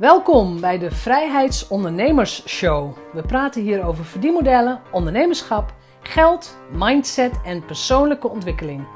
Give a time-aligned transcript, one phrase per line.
[0.00, 2.96] Welkom bij de Vrijheidsondernemers Show.
[3.12, 8.86] We praten hier over verdienmodellen, ondernemerschap, geld, mindset en persoonlijke ontwikkeling.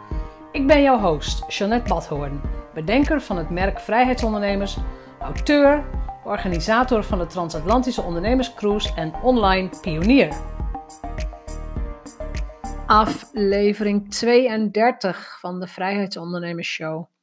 [0.53, 2.40] Ik ben jouw host, Jeanette Badhoorn,
[2.75, 4.77] bedenker van het merk Vrijheidsondernemers,
[5.21, 5.85] auteur,
[6.25, 10.36] organisator van de Transatlantische Ondernemerscruise en online pionier.
[12.86, 17.13] Aflevering 32 van de Vrijheidsondernemers Show.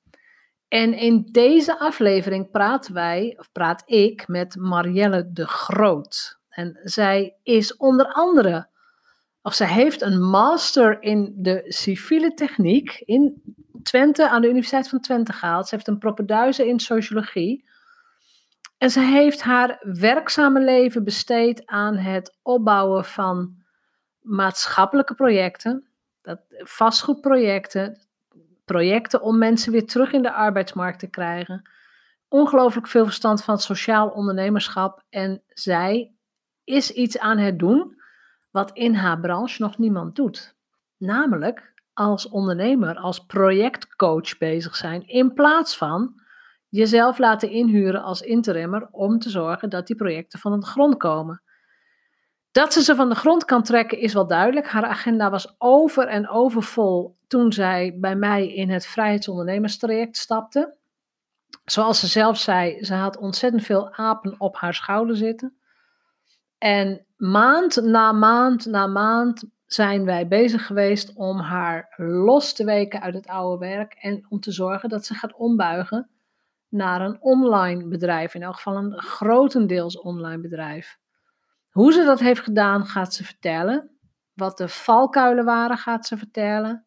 [0.71, 6.39] En in deze aflevering praten wij, of praat ik met Marielle de Groot.
[6.50, 8.69] En zij is onder andere,
[9.41, 13.41] of zij heeft een master in de civiele techniek in
[13.83, 15.68] Twente, aan de Universiteit van Twente gehaald.
[15.68, 17.69] Ze heeft een propeduize in sociologie.
[18.77, 23.55] En ze heeft haar werkzame leven besteed aan het opbouwen van
[24.21, 25.88] maatschappelijke projecten,
[26.63, 28.10] vastgoedprojecten,
[28.71, 31.70] projecten om mensen weer terug in de arbeidsmarkt te krijgen.
[32.28, 35.03] Ongelooflijk veel verstand van sociaal ondernemerschap.
[35.09, 36.14] En zij
[36.64, 38.02] is iets aan het doen
[38.52, 40.55] wat in haar branche nog niemand doet.
[40.97, 46.22] Namelijk als ondernemer, als projectcoach bezig zijn, in plaats van
[46.69, 51.41] jezelf laten inhuren als interimmer om te zorgen dat die projecten van de grond komen.
[52.52, 54.67] Dat ze ze van de grond kan trekken is wel duidelijk.
[54.67, 60.75] Haar agenda was over en over vol toen zij bij mij in het vrijheidsondernemerstraject stapte.
[61.66, 65.55] Zoals ze zelf zei, ze had ontzettend veel apen op haar schouder zitten.
[66.57, 73.02] En maand na maand na maand zijn wij bezig geweest om haar los te weken
[73.02, 76.09] uit het oude werk en om te zorgen dat ze gaat ombuigen
[76.69, 80.99] naar een online bedrijf, in elk geval een grotendeels online bedrijf.
[81.72, 83.89] Hoe ze dat heeft gedaan, gaat ze vertellen.
[84.33, 86.86] Wat de valkuilen waren, gaat ze vertellen.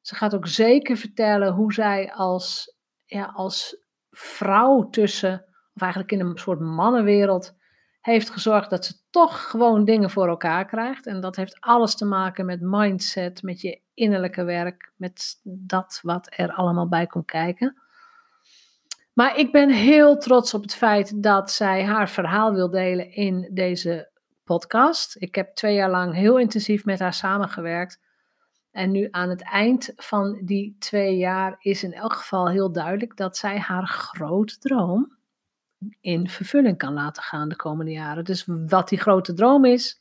[0.00, 6.20] Ze gaat ook zeker vertellen hoe zij als, ja, als vrouw tussen, of eigenlijk in
[6.20, 7.54] een soort mannenwereld,
[8.00, 11.06] heeft gezorgd dat ze toch gewoon dingen voor elkaar krijgt.
[11.06, 16.32] En dat heeft alles te maken met mindset, met je innerlijke werk, met dat wat
[16.36, 17.82] er allemaal bij komt kijken.
[19.12, 23.50] Maar ik ben heel trots op het feit dat zij haar verhaal wil delen in
[23.52, 24.11] deze
[24.44, 25.16] podcast.
[25.18, 28.00] Ik heb twee jaar lang heel intensief met haar samengewerkt.
[28.70, 33.16] En nu aan het eind van die twee jaar is in elk geval heel duidelijk
[33.16, 35.16] dat zij haar grote droom
[36.00, 38.24] in vervulling kan laten gaan de komende jaren.
[38.24, 40.00] Dus wat die grote droom is,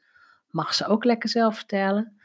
[0.50, 2.16] mag ze ook lekker zelf vertellen.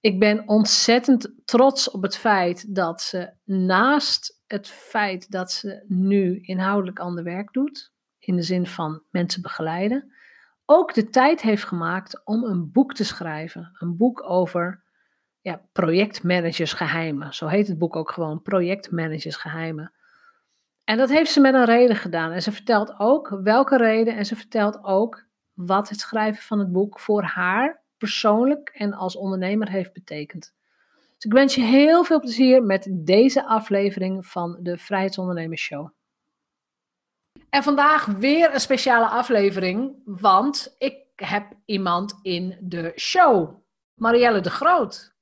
[0.00, 6.40] Ik ben ontzettend trots op het feit dat ze naast het feit dat ze nu
[6.40, 10.12] inhoudelijk ander werk doet, in de zin van mensen begeleiden,
[10.70, 13.70] ook de tijd heeft gemaakt om een boek te schrijven.
[13.78, 14.82] Een boek over
[15.40, 17.34] ja, projectmanagersgeheimen.
[17.34, 19.92] Zo heet het boek ook gewoon, projectmanagersgeheimen.
[20.84, 22.32] En dat heeft ze met een reden gedaan.
[22.32, 26.72] En ze vertelt ook welke reden en ze vertelt ook wat het schrijven van het
[26.72, 30.54] boek voor haar persoonlijk en als ondernemer heeft betekend.
[31.14, 35.88] Dus ik wens je heel veel plezier met deze aflevering van de Vrijheidsondernemers Show.
[37.50, 43.56] En vandaag weer een speciale aflevering, want ik heb iemand in de show.
[43.94, 45.14] Marielle de Groot.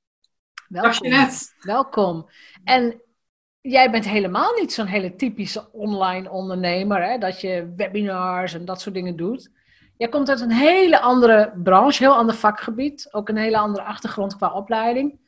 [0.69, 1.13] Welkom.
[1.61, 2.29] Welkom.
[2.65, 3.01] En
[3.61, 7.19] jij bent helemaal niet zo'n hele typische online ondernemer, hè?
[7.19, 9.51] dat je webinars en dat soort dingen doet.
[9.97, 14.37] Jij komt uit een hele andere branche, heel ander vakgebied, ook een hele andere achtergrond
[14.37, 15.19] qua opleiding.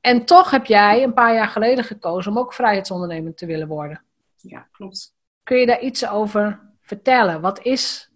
[0.00, 4.02] En toch heb jij een paar jaar geleden gekozen om ook vrijheidsondernemer te willen worden.
[4.36, 5.14] Ja, klopt.
[5.42, 7.40] Kun je daar iets over vertellen?
[7.40, 8.10] Wat is,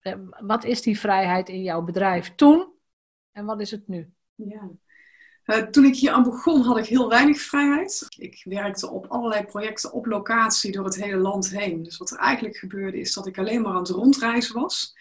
[0.00, 2.72] eh, wat is die vrijheid in jouw bedrijf toen
[3.32, 4.12] en wat is het nu?
[4.34, 4.70] Ja.
[5.46, 8.06] Uh, toen ik hier aan begon, had ik heel weinig vrijheid.
[8.18, 11.82] Ik werkte op allerlei projecten op locatie door het hele land heen.
[11.82, 14.96] Dus wat er eigenlijk gebeurde, is dat ik alleen maar aan het rondreizen was.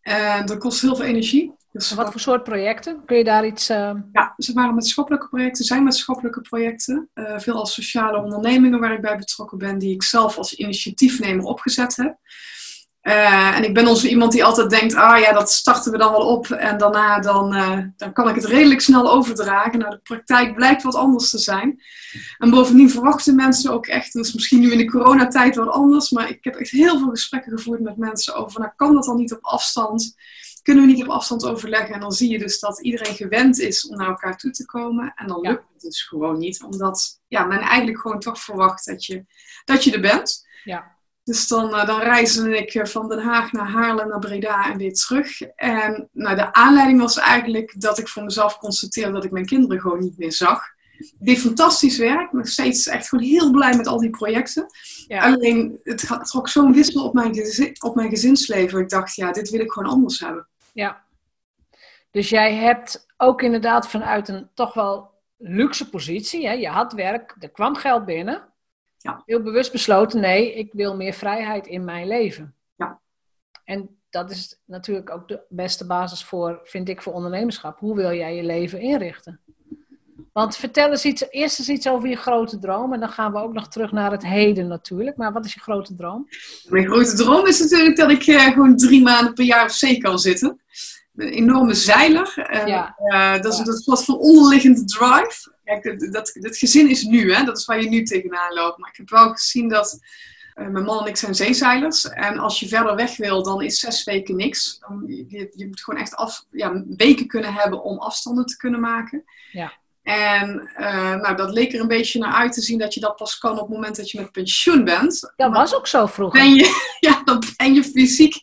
[0.00, 1.54] En dat kost heel veel energie.
[1.76, 3.02] Dus wat voor soort projecten?
[3.06, 3.70] Kun je daar iets...
[3.70, 3.90] Uh...
[4.12, 7.08] Ja, ze waren maatschappelijke projecten, zijn maatschappelijke projecten.
[7.14, 11.44] Uh, veel als sociale ondernemingen waar ik bij betrokken ben, die ik zelf als initiatiefnemer
[11.44, 12.16] opgezet heb.
[13.02, 16.12] Uh, en ik ben also iemand die altijd denkt, ah ja, dat starten we dan
[16.12, 17.50] wel op en daarna dan,
[17.96, 19.78] dan kan ik het redelijk snel overdragen.
[19.78, 21.82] Nou, de praktijk blijkt wat anders te zijn.
[22.38, 26.10] En bovendien verwachten mensen ook echt, dat is misschien nu in de coronatijd wat anders,
[26.10, 29.16] maar ik heb echt heel veel gesprekken gevoerd met mensen over, nou kan dat dan
[29.16, 30.14] niet op afstand?
[30.66, 31.94] Kunnen we niet op afstand overleggen.
[31.94, 35.12] En dan zie je dus dat iedereen gewend is om naar elkaar toe te komen.
[35.14, 36.62] En dan lukt het dus gewoon niet.
[36.62, 39.24] Omdat ja, men eigenlijk gewoon toch verwacht dat je,
[39.64, 40.46] dat je er bent.
[40.64, 40.96] Ja.
[41.24, 44.78] Dus dan, uh, dan reisde ik eh, van Den Haag naar Haarlem, naar Breda en
[44.78, 45.40] weer terug.
[45.42, 49.80] En nou, de aanleiding was eigenlijk dat ik voor mezelf constateerde dat ik mijn kinderen
[49.80, 50.62] gewoon niet meer zag.
[50.98, 52.32] Ik deed fantastisch werk.
[52.32, 54.66] Nog steeds echt gewoon heel blij met al die projecten.
[55.06, 55.32] Ja.
[55.32, 58.80] Alleen, het trok zo'n wissel op mijn, gezin, op mijn gezinsleven.
[58.80, 60.48] Ik dacht, ja, dit wil ik gewoon anders hebben.
[60.76, 61.04] Ja.
[62.10, 66.46] Dus jij hebt ook inderdaad vanuit een toch wel luxe positie.
[66.46, 66.52] Hè?
[66.52, 68.52] Je had werk, er kwam geld binnen.
[68.98, 69.22] Ja.
[69.26, 72.54] Heel bewust besloten, nee, ik wil meer vrijheid in mijn leven.
[72.74, 73.00] Ja.
[73.64, 77.78] En dat is natuurlijk ook de beste basis voor, vind ik, voor ondernemerschap.
[77.78, 79.40] Hoe wil jij je leven inrichten?
[80.36, 82.92] Want vertel eens iets, eerst eens iets over je grote droom.
[82.92, 85.16] En dan gaan we ook nog terug naar het heden natuurlijk.
[85.16, 86.28] Maar wat is je grote droom?
[86.68, 89.98] Mijn grote droom is natuurlijk dat ik eh, gewoon drie maanden per jaar op zee
[89.98, 90.60] kan zitten.
[91.16, 92.32] Een enorme zeiler.
[92.66, 92.96] Ja.
[92.96, 93.64] eh, dat is Ja.
[93.64, 95.52] dat is wat van onderliggende drive.
[95.64, 97.44] Kijk, dat, dat, dat gezin is nu, hè?
[97.44, 98.78] dat is waar je nu tegenaan loopt.
[98.78, 99.98] Maar ik heb wel gezien dat
[100.54, 102.08] eh, mijn man en ik zijn zeezeilers.
[102.08, 104.78] En als je verder weg wil, dan is zes weken niks.
[104.78, 108.80] Dan, je, je moet gewoon echt af, ja, weken kunnen hebben om afstanden te kunnen
[108.80, 109.24] maken.
[109.52, 109.72] Ja.
[110.06, 113.16] En eh, nou, dat leek er een beetje naar uit te zien dat je dat
[113.16, 115.20] pas kan op het moment dat je met pensioen bent.
[115.20, 116.40] Dat Maar was ook zo vroeger.
[116.40, 118.42] ben je, ja, dan ben je fysiek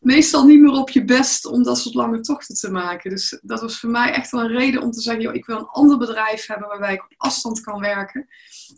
[0.00, 3.10] meestal niet meer op je best om dat soort lange tochten te maken.
[3.10, 5.56] Dus dat was voor mij echt wel een reden om te zeggen, joh, ik wil
[5.56, 8.28] een ander bedrijf hebben waarbij ik op afstand kan werken.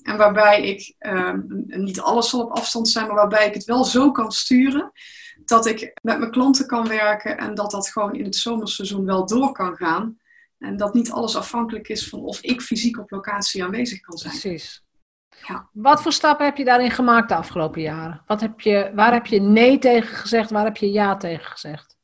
[0.03, 3.85] En waarbij ik, ehm, niet alles zal op afstand zijn, maar waarbij ik het wel
[3.85, 4.93] zo kan sturen
[5.45, 9.27] dat ik met mijn klanten kan werken en dat dat gewoon in het zomerseizoen wel
[9.27, 10.19] door kan gaan.
[10.65, 14.39] En dat niet alles afhankelijk is van of ik fysiek op locatie aanwezig kan zijn.
[14.39, 14.85] Precies.
[15.47, 15.69] Ja.
[15.73, 18.23] Wat voor stappen heb je daarin gemaakt de afgelopen jaren?
[18.27, 20.51] Wat heb je, waar heb je nee tegen gezegd?
[20.51, 21.97] Waar heb je ja tegen gezegd?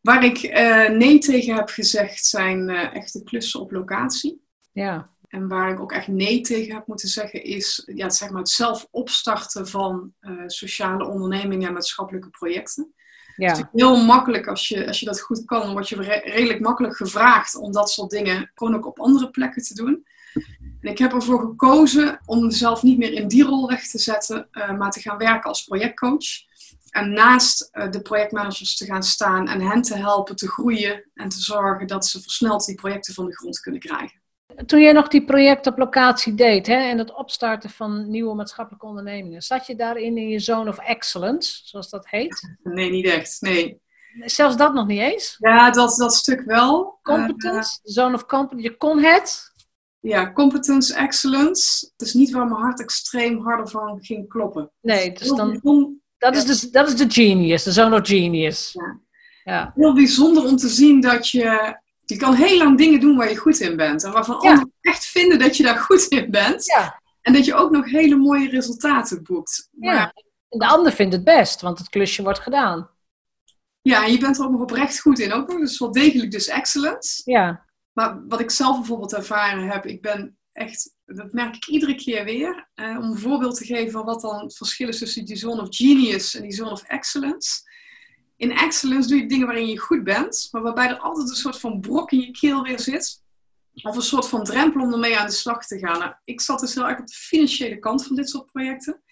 [0.00, 4.44] Waar ik eh, nee tegen heb gezegd zijn eh, echte klussen op locatie.
[4.72, 8.40] Ja, En waar ik ook echt nee tegen heb moeten zeggen is ja, zeg maar
[8.40, 12.94] het zelf opstarten van eh, sociale ondernemingen en maatschappelijke projecten.
[13.36, 16.22] Het ja, is heel makkelijk als je, als je dat goed kan, word je re-
[16.24, 20.06] redelijk makkelijk gevraagd om dat soort dingen gewoon ook op andere plekken te doen.
[20.80, 24.48] En ik heb ervoor gekozen om mezelf niet meer in die rol weg te zetten,
[24.50, 26.26] eh, maar te gaan werken als projectcoach.
[26.90, 31.28] En naast eh, de projectmanagers te gaan staan en hen te helpen te groeien en
[31.28, 34.20] te zorgen dat ze versneld die projecten van de grond kunnen krijgen.
[34.66, 38.86] Toen jij nog die project op locatie deed hè, en het opstarten van nieuwe maatschappelijke
[38.86, 42.56] ondernemingen, zat je daarin in je zone of excellence, zoals dat heet?
[42.62, 43.40] Nee, niet echt.
[43.40, 43.80] Nee.
[44.24, 45.36] Zelfs dat nog niet eens?
[45.38, 46.98] Ja, dat, dat stuk wel.
[47.02, 49.54] Competence, zone of competence, je kon het?
[50.00, 51.90] Ja, competence, excellence.
[51.96, 54.72] Het is niet waar mijn hart extreem harder van ging kloppen.
[54.80, 55.60] Nee, dus dan,
[56.18, 58.72] dat, is de, dat is de genius, de zone of genius.
[58.72, 59.00] Ja.
[59.44, 61.78] Ja, heel bijzonder om te zien dat je...
[62.06, 64.04] Je kan heel lang dingen doen waar je goed in bent.
[64.04, 64.50] En waarvan Ja.
[64.50, 66.64] anderen echt vinden dat je daar goed in bent.
[66.66, 67.00] ja.
[67.22, 69.68] En dat je ook nog hele mooie resultaten boekt.
[69.72, 70.12] Maar ja.
[70.48, 72.90] En de ander vindt het best, want het klusje wordt gedaan.
[73.82, 75.32] ja, en je bent er ook nog oprecht goed in.
[75.32, 77.22] Ook nog dus wel degelijk dus excellence.
[77.24, 81.94] Ja, Maar wat ik zelf bijvoorbeeld ervaren heb, ik ben echt, dat merk ik iedere
[81.94, 85.24] keer weer, eh, om een voorbeeld te geven van wat dan het verschil is tussen
[85.24, 87.60] die zone of genius en die zone of excellence.
[88.36, 91.60] In excellence doe je dingen waarin je goed bent, maar waarbij er altijd een soort
[91.60, 93.24] van brok in je keel weer zit.
[93.82, 95.98] Of een soort van drempel om ermee aan de slag te gaan.
[95.98, 99.02] Nou, ik zat dus heel erg op de financiële kant van dit soort projecten.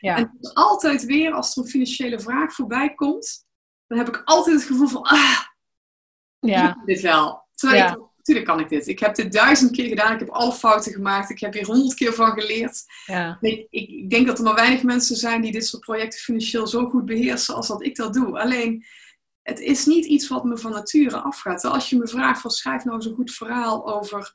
[0.00, 0.16] ja.
[0.16, 3.46] En altijd weer, als er een financiële vraag voorbij komt,
[3.86, 5.38] dan heb ik altijd het gevoel van, ah,
[6.38, 6.82] ja.
[6.84, 7.48] dit wel.
[7.54, 7.92] Terwijl Ja.
[7.92, 8.88] ik, natuurlijk kan ik dit.
[8.88, 10.12] Ik heb dit duizend keer gedaan.
[10.12, 11.30] Ik heb alle fouten gemaakt.
[11.30, 12.84] Ik heb hier honderd keer van geleerd.
[13.06, 13.38] ja.
[13.40, 16.88] Ik, ik, denk dat er maar weinig mensen zijn die dit soort projecten financieel zo
[16.88, 18.40] goed beheersen als dat ik dat doe.
[18.40, 18.84] Alleen,
[19.42, 21.64] het is niet iets wat me van nature afgaat.
[21.64, 24.34] Als je me vraagt van schrijf nou eens een goed verhaal over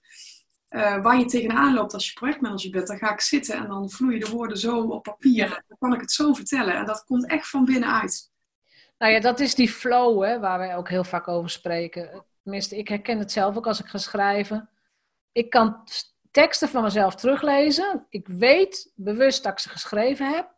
[0.67, 3.89] eh, waar je tegenaan loopt als je projectmanager bent, dan ga ik zitten en dan
[3.89, 5.63] vloeien de woorden zo op papier.
[5.67, 6.75] Dan kan ik het zo vertellen.
[6.75, 8.31] En dat komt echt van binnenuit.
[8.97, 12.25] Nou ja, dat is die flow hè, waar wij ook heel vaak over spreken.
[12.49, 14.69] Tenminste, ik herken het zelf ook als ik ga schrijven.
[15.31, 15.83] Ik kan
[16.31, 18.05] teksten van mezelf teruglezen.
[18.09, 20.53] Ik weet bewust dat ik ze geschreven heb.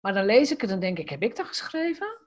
[0.00, 2.18] Maar dan lees ik het en denk ik, heb ik dat geschreven?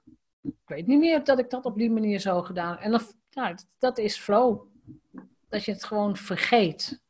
[0.42, 2.80] Ik weet niet meer dat ik dat op die manier zo gedaan heb.
[2.80, 4.62] En dan, dat- is flow.
[5.48, 7.00] Dat je het gewoon vergeet.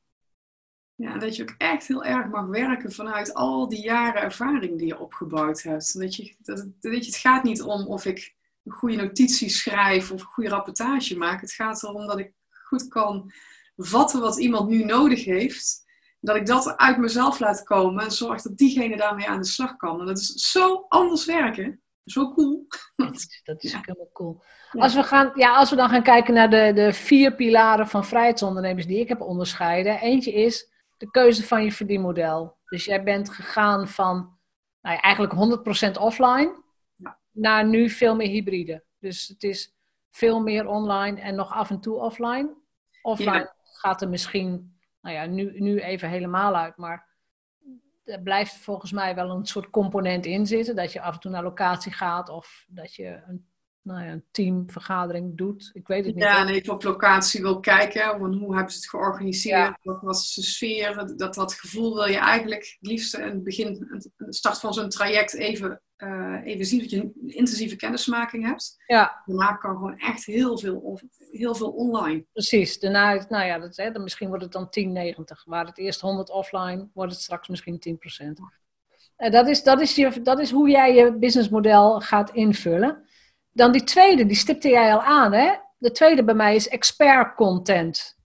[0.94, 4.86] Ja, dat je ook echt heel erg mag werken vanuit al die jaren ervaring die
[4.86, 5.98] je opgebouwd hebt.
[6.00, 8.36] Dat je, dat je, het gaat niet om of ik
[8.68, 11.40] een goede notitie schrijf of een goede rapportage maak.
[11.40, 13.32] Het gaat erom dat ik goed kan
[13.76, 15.86] vatten wat iemand nu nodig heeft.
[16.20, 19.76] Dat ik dat uit mezelf laat komen en zorg dat diegene daarmee aan de slag
[19.76, 20.00] kan.
[20.00, 21.82] En dat is zo anders werken.
[22.04, 22.66] Zo cool.
[22.96, 23.78] Dat is, dat is Ja.
[23.78, 24.42] ook helemaal cool.
[24.72, 24.82] Ja.
[24.82, 28.04] Als, we gaan, ja, als we dan gaan kijken naar de, de vier pilaren van
[28.04, 30.00] vrijheidsondernemers die ik heb onderscheiden.
[30.00, 32.56] Eentje is de keuze van je verdienmodel.
[32.64, 34.38] Dus jij bent gegaan van
[34.80, 35.32] nou ja, eigenlijk
[35.96, 36.62] 100% offline.
[37.38, 38.84] Naar nu veel meer hybride.
[38.98, 39.74] Dus het is
[40.10, 42.54] veel meer online en nog af en toe offline.
[43.02, 47.06] Offline gaat er misschien nou ja, nu, nu even helemaal uit, maar
[48.04, 50.76] er blijft volgens mij wel een soort component in zitten.
[50.76, 53.46] Dat je af en toe naar locatie gaat of dat je een
[53.88, 55.70] nou ja, een teamvergadering doet.
[55.72, 56.24] Ik weet het niet.
[56.24, 58.18] Ja, en even op locatie wil kijken.
[58.18, 59.78] Van hoe hebben ze het georganiseerd?
[59.82, 61.14] Wat was de sfeer?
[61.16, 64.88] Dat, dat gevoel wil je eigenlijk het liefst in het begin, de start van zo'n
[64.88, 66.78] traject even, uh, even zien.
[66.80, 68.82] Dat je een intensieve kennismaking hebt.
[68.86, 69.22] Ja.
[69.26, 71.00] Daarna kan gewoon echt heel veel,
[71.30, 72.24] heel veel online.
[72.32, 72.78] Precies.
[72.78, 75.44] Daarna, nou ja, dat, hè, dan misschien wordt het dan 1090.
[75.44, 78.26] Waar het eerst 100 offline, wordt het straks misschien 10%.
[79.18, 83.04] Uh, dat, is, dat, is je, dat is hoe jij je businessmodel gaat invullen.
[83.52, 85.54] Dan die tweede, die stipte jij al aan, hè?
[85.78, 88.16] De tweede bij mij is expert content.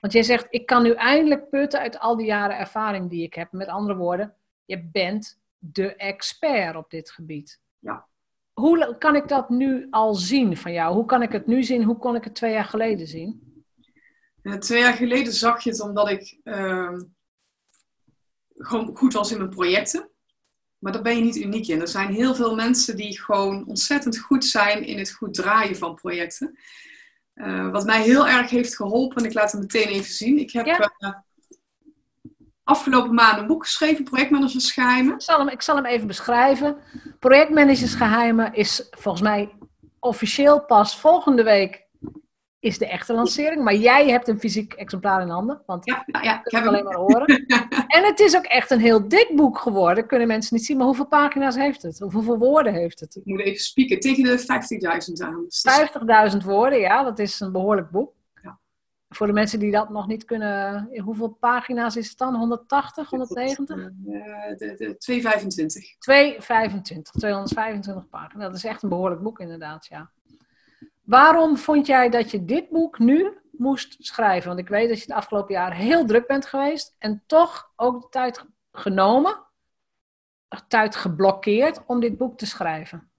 [0.00, 3.34] Want jij zegt, ik kan nu eindelijk putten uit al die jaren ervaring die ik
[3.34, 3.52] heb.
[3.52, 4.34] Met andere woorden,
[4.64, 5.38] je bent
[5.72, 7.60] de expert op dit gebied.
[7.78, 8.08] Ja.
[8.52, 10.94] Hoe kan ik dat nu al zien van jou?
[10.94, 11.82] Hoe kan ik het nu zien?
[11.82, 13.54] Hoe kon ik het twee jaar geleden zien?
[14.58, 17.00] twee jaar geleden zag je het omdat ik uh,
[18.56, 20.10] gewoon goed was in mijn projecten.
[20.78, 21.80] Maar daar ben je niet uniek in.
[21.80, 25.94] Er zijn heel veel mensen die gewoon ontzettend goed zijn in het goed draaien van
[25.94, 26.58] projecten.
[27.34, 30.38] Uh, wat mij heel erg heeft geholpen, en ik laat het meteen even zien.
[30.38, 30.66] Ik heb
[30.98, 31.10] uh,
[32.66, 35.14] afgelopen maand een boek geschreven, Projectmanagersgeheimen.
[35.14, 36.76] Ik zal, hem, ik zal hem even beschrijven.
[37.18, 39.52] Projectmanagersgeheimen is volgens mij
[40.00, 41.86] officieel pas volgende week
[42.58, 43.62] is de echte lancering.
[43.62, 45.62] Maar jij hebt een fysiek exemplaar in handen.
[45.66, 47.46] Want ja, ja, ik heb het alleen maar horen.
[47.96, 50.06] en het is ook echt een heel dik boek geworden.
[50.06, 50.76] Kunnen mensen niet zien.
[50.76, 52.02] Maar hoeveel pagina's heeft het?
[52.02, 53.16] Of hoeveel woorden heeft het?
[53.16, 54.00] Ik moet even spieken.
[54.00, 54.38] Tegen de
[55.18, 56.32] 50.000 aan.
[56.32, 57.02] 50.000 woorden, ja.
[57.02, 58.14] Dat is een behoorlijk boek.
[59.16, 60.88] Voor de mensen die dat nog niet kunnen.
[61.02, 62.34] Hoeveel pagina's is het dan?
[62.34, 63.76] 180, 190?
[63.76, 63.84] Uh,
[64.56, 65.98] de, de 225.
[65.98, 67.12] 225.
[67.12, 68.46] 225 pagina's.
[68.46, 70.10] Dat is echt een behoorlijk boek inderdaad, ja.
[71.02, 74.48] Waarom vond jij dat je dit boek nu moest schrijven?
[74.48, 78.02] Want ik weet dat je het afgelopen jaar heel druk bent geweest en toch ook
[78.02, 79.44] de tijd genomen,
[80.48, 83.10] de tijd geblokkeerd om dit boek te schrijven.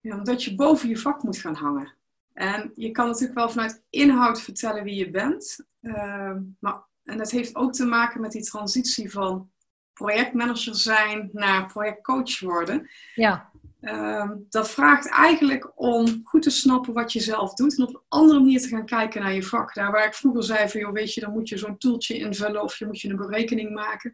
[0.00, 1.97] Ja, omdat je boven je vak moet gaan hangen.
[2.38, 5.66] En je kan natuurlijk wel vanuit inhoud vertellen wie je bent.
[5.80, 9.50] Uh, maar, en dat heeft ook te maken met die transitie van
[9.92, 12.90] projectmanager zijn naar projectcoach worden.
[13.14, 13.50] Ja.
[13.80, 18.02] Ehm, dat vraagt eigenlijk om goed te snappen wat je zelf doet en op een
[18.08, 19.74] andere manier te gaan kijken naar je vak.
[19.74, 22.62] Daar waar ik vroeger zei van, joh, weet je, dan moet je zo'n toeltje invullen
[22.62, 24.12] of je moet je een berekening maken.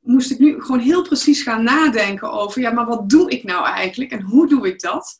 [0.00, 3.66] Moest ik nu gewoon heel precies gaan nadenken over, ja, maar wat doe ik nou
[3.66, 5.18] eigenlijk en hoe doe ik dat?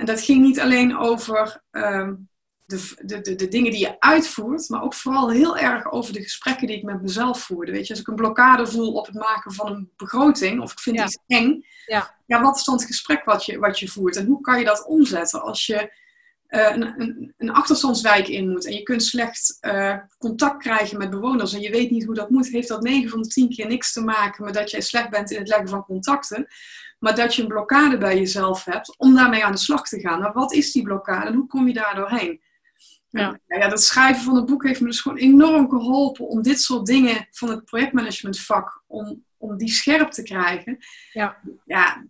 [0.00, 2.14] En dat ging niet alleen over ehm,
[2.66, 6.22] de, de, de, de, dingen die je uitvoert, maar ook vooral heel erg over de
[6.22, 7.72] gesprekken die ik met mezelf voerde.
[7.72, 10.80] Weet je, als ik een blokkade voel op het maken van een begroting, of ik
[10.80, 12.14] vind iets eng, ja.
[12.26, 14.16] ja, wat is dan het gesprek wat je, wat je voert?
[14.16, 15.92] En hoe kan je dat omzetten als je
[16.48, 21.10] uh, een, een, een, achterstandswijk in moet en je kunt slecht uh, contact krijgen met
[21.10, 23.66] bewoners en je weet niet hoe dat moet, heeft dat 9 van de 10 keer
[23.66, 26.46] niks te maken met dat jij slecht bent in het leggen van contacten,
[27.00, 30.20] maar dat je een blokkade bij jezelf hebt om daarmee aan de slag te gaan.
[30.20, 32.40] Nou, wat is die blokkade en hoe kom je daar doorheen?
[33.08, 33.40] Ja.
[33.46, 36.86] ja, dat schrijven van het boek heeft me dus gewoon enorm geholpen om dit soort
[36.86, 40.78] dingen van het projectmanagementvak, om, om die scherp te krijgen.
[41.12, 42.04] Ja, ja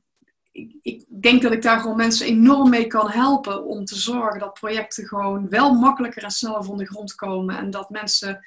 [0.53, 4.41] ik, ik denk dat ik daar gewoon mensen enorm mee kan helpen om te zorgen
[4.41, 8.41] dat projecten gewoon wel makkelijker en sneller van de grond komen en dat mensen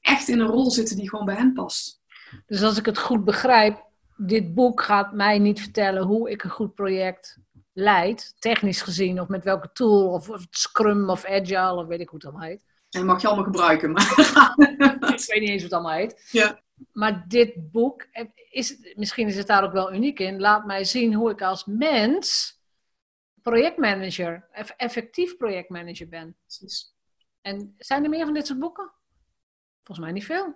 [0.00, 2.00] echt in een rol zitten die gewoon bij hen past.
[2.46, 3.89] Dus als ik het goed begrijp,
[4.26, 7.38] dit boek gaat mij niet vertellen hoe ik een goed project
[7.72, 12.08] leidt, technisch gezien, of met welke tool, of, of Scrum of Agile, of weet ik
[12.08, 12.64] hoe het allemaal heet.
[12.90, 14.12] En mag je allemaal gebruiken, maar...
[15.16, 16.28] ik weet niet eens hoe het allemaal heet.
[16.30, 16.60] Ja.
[16.92, 18.06] Maar dit boek,
[18.50, 21.64] is, misschien is het daar ook wel uniek in, laat mij zien hoe ik als
[21.64, 22.58] mens
[23.42, 26.36] projectmanager, effectief projectmanager ben.
[26.46, 26.94] Precies.
[27.40, 28.92] En zijn er meer van dit soort boeken?
[29.82, 30.54] Volgens mij niet veel.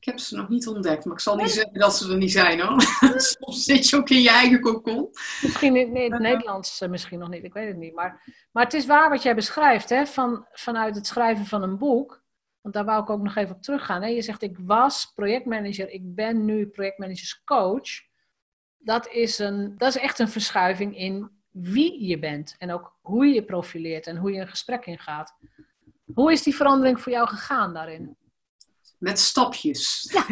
[0.00, 2.32] Ik heb ze nog niet ontdekt, maar ik zal niet zeggen dat ze er niet
[2.32, 2.82] zijn hoor.
[3.16, 5.08] Soms zit je ook in je eigen kokon.
[5.42, 7.94] Misschien in het Nederlands eh, misschien nog niet, ik weet het niet.
[7.94, 11.78] Maar, maar het is waar wat jij beschrijft, hè, van, vanuit het schrijven van een
[11.78, 12.22] boek.
[12.60, 14.02] Want daar wou ik ook nog even op teruggaan.
[14.02, 14.08] Hè.
[14.08, 17.88] Je zegt, ik was projectmanager, ik ben nu projectmanagerscoach.
[18.78, 22.54] Dat is, een, dat is echt een verschuiving in wie je bent.
[22.58, 25.34] En ook hoe je je profileert en hoe je een gesprek ingaat.
[26.14, 28.16] Hoe is die verandering voor jou gegaan daarin?
[28.98, 30.10] Met stapjes.
[30.12, 30.26] Ja.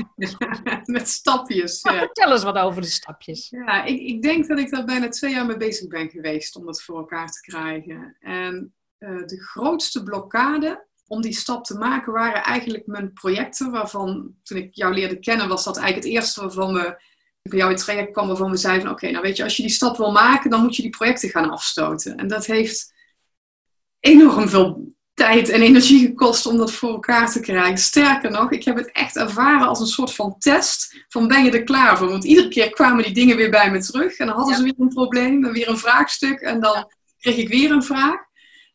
[0.84, 1.82] met stapjes.
[1.82, 1.98] Ja.
[1.98, 3.48] Vertel eens wat over de stapjes.
[3.50, 6.66] Ja, ik, ik denk dat ik daar bijna twee jaar mee bezig ben geweest om
[6.66, 8.16] dat voor elkaar te krijgen.
[8.20, 13.70] En uh, de grootste blokkade om die stap te maken waren eigenlijk mijn projecten.
[13.70, 17.02] Waarvan toen ik jou leerde kennen, was dat eigenlijk het eerste waarvan we
[17.42, 18.26] bij jou in het traject kwam.
[18.26, 20.62] Waarvan we zeiden: van oké, nou weet je, als je die stap wil maken, dan
[20.62, 22.16] moet je die projecten gaan afstoten.
[22.16, 22.94] En dat heeft
[24.00, 27.78] enorm veel tijd en energie gekost om dat voor elkaar te krijgen.
[27.78, 31.50] Sterker nog, ik heb het echt ervaren als een soort van test van ben je
[31.50, 32.08] er klaar voor?
[32.08, 34.74] Want iedere keer kwamen die dingen weer bij me terug en dan hadden ze weer
[34.78, 38.20] een probleem en weer een vraagstuk en dan kreeg ik weer een vraag.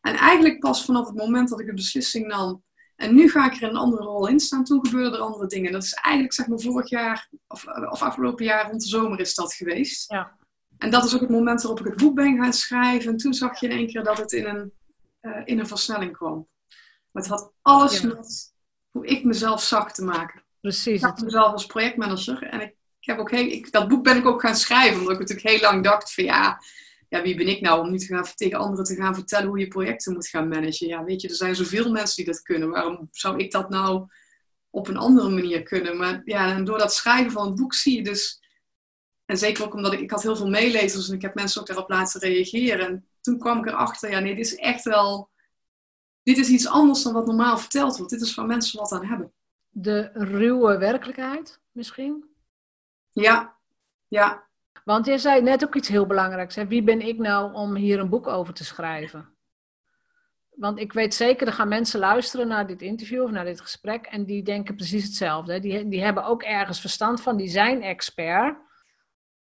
[0.00, 2.62] En eigenlijk pas vanaf het moment dat ik een beslissing nam
[2.96, 5.46] en nu ga ik er in een andere rol in staan, toen gebeurden er andere
[5.46, 5.72] dingen.
[5.72, 9.34] Dat is eigenlijk zeg maar vorig jaar of, of afgelopen jaar rond de zomer is
[9.34, 10.12] dat geweest.
[10.12, 10.32] Ja.
[10.78, 13.10] En dat is ook het moment waarop ik het boek ben gaan schrijven.
[13.10, 14.72] En toen zag je in één keer dat het in een
[15.22, 16.48] uh, in een versnelling kwam.
[17.10, 18.06] Maar het had alles Ja.
[18.06, 18.54] met
[18.90, 20.42] hoe ik mezelf zag te maken.
[20.60, 20.94] Precies.
[20.94, 24.16] Ik zag mezelf als projectmanager en ik, ik heb ook heel, ik, dat boek ben
[24.16, 26.58] ik ook gaan schrijven, omdat ik natuurlijk heel lang dacht van ja,
[27.08, 29.58] ja, wie ben ik nou om nu te gaan, tegen anderen te gaan vertellen hoe
[29.58, 30.86] je projecten moet gaan managen.
[30.86, 32.68] Ja, weet je, er zijn zoveel mensen die dat kunnen.
[32.68, 34.06] Waarom zou ik dat nou
[34.70, 35.96] op een andere manier kunnen?
[35.96, 38.40] Maar ja, en door dat schrijven van het boek zie je dus,
[39.24, 41.66] en zeker ook omdat ik, ik had heel veel meelezers en ik heb mensen ook
[41.66, 42.86] daarop laten reageren.
[42.86, 45.30] En toen kwam ik erachter, ja nee, dit is echt wel,
[46.22, 48.12] dit is iets anders dan wat normaal verteld wordt.
[48.12, 49.32] Dit is waar mensen wat aan hebben.
[49.68, 52.30] de ruwe werkelijkheid misschien.
[53.10, 53.56] Ja,
[54.08, 54.46] ja,
[54.84, 56.54] Want jij zei net ook iets heel belangrijks.
[56.54, 56.66] Hè?
[56.66, 59.28] Wie ben ik nou om hier een boek over te schrijven?
[60.50, 64.06] Want ik weet zeker, er gaan mensen luisteren naar dit interview of naar dit gesprek
[64.06, 65.60] en die denken precies hetzelfde.
[65.60, 68.56] Die, die hebben ook ergens verstand van, die zijn expert.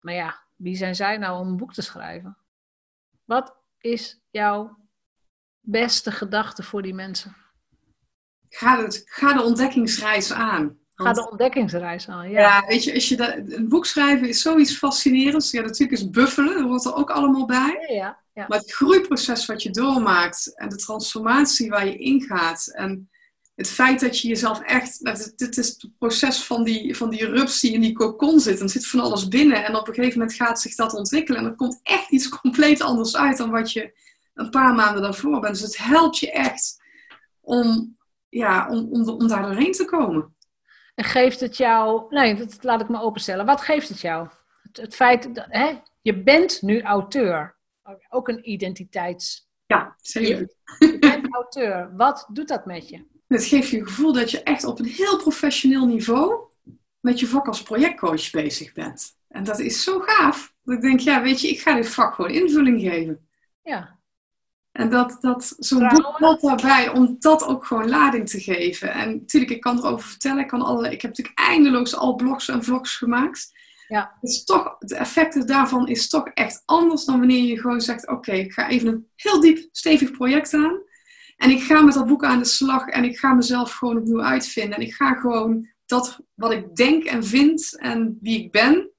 [0.01, 2.37] Maar ja, wie zijn zij nou om een boek te schrijven?
[3.33, 4.77] Wat is jouw
[5.61, 7.37] beste gedachte voor die mensen?
[8.49, 10.79] ga, het, ga de ontdekkingsreis aan.
[10.95, 12.31] Ga de ontdekkingsreis aan.
[12.31, 12.41] Ja.
[12.41, 15.51] Ja, weet je, als je dat, een boek schrijven is zoiets fascinerends.
[15.51, 17.87] Ja, natuurlijk is buffelen, dat hoort er ook allemaal bij.
[17.89, 18.47] Ja, ja, ja.
[18.49, 23.11] Maar het groeiproces wat je doormaakt en de transformatie waar je ingaat en
[23.55, 27.27] het feit dat je jezelf echt, dat het is het proces van die, van die
[27.27, 29.95] rups die in die kokon zit en er zit van alles binnen en op een
[29.95, 33.51] gegeven moment gaat zich dat ontwikkelen en er komt echt iets compleet anders uit dan
[33.51, 34.01] wat je
[34.35, 35.55] een paar maanden daarvoor bent.
[35.55, 36.83] Dus het helpt je echt
[37.41, 37.97] om,
[38.29, 40.37] ja, om, om, om daar doorheen te komen.
[40.95, 43.47] En geeft het jou, nee, dat laat ik me openstellen.
[43.47, 44.29] Wat geeft het jou?
[44.63, 47.57] Het, het feit, dat, hè, je bent nu auteur.
[48.09, 49.51] Ook een identiteits.
[49.67, 50.53] Ja, zeker.
[50.79, 51.97] Je bent auteur.
[51.97, 53.11] Wat doet dat met je?
[53.33, 56.35] Het geeft je het gevoel dat je echt op een heel professioneel niveau
[57.01, 59.17] met je vak als projectcoach bezig bent.
[59.29, 60.55] En dat is zo gaaf.
[60.63, 63.29] Dat ik denk, ja, weet je, ik ga dit vak gewoon invulling geven.
[63.63, 63.99] Ja,
[64.73, 68.93] En dat, dat zo'n boek helpt daarbij om dat ook gewoon lading te geven.
[68.93, 70.43] En natuurlijk, ik kan erover vertellen.
[70.43, 73.53] Ik, kan alle, ik heb natuurlijk eindeloos al blogs en vlogs gemaakt.
[73.89, 74.19] Ja.
[74.21, 78.09] Is toch, het effect daarvan is toch echt anders dan wanneer je gewoon zegt...
[78.09, 80.81] Oké, ik ga even een heel diep, stevig project aan.
[81.43, 82.87] En ik ga met dat boek aan de slag.
[82.87, 84.77] En ik ga mezelf gewoon opnieuw uitvinden.
[84.79, 88.91] En ik ga gewoon dat wat ik denk en vind en wie ik ben...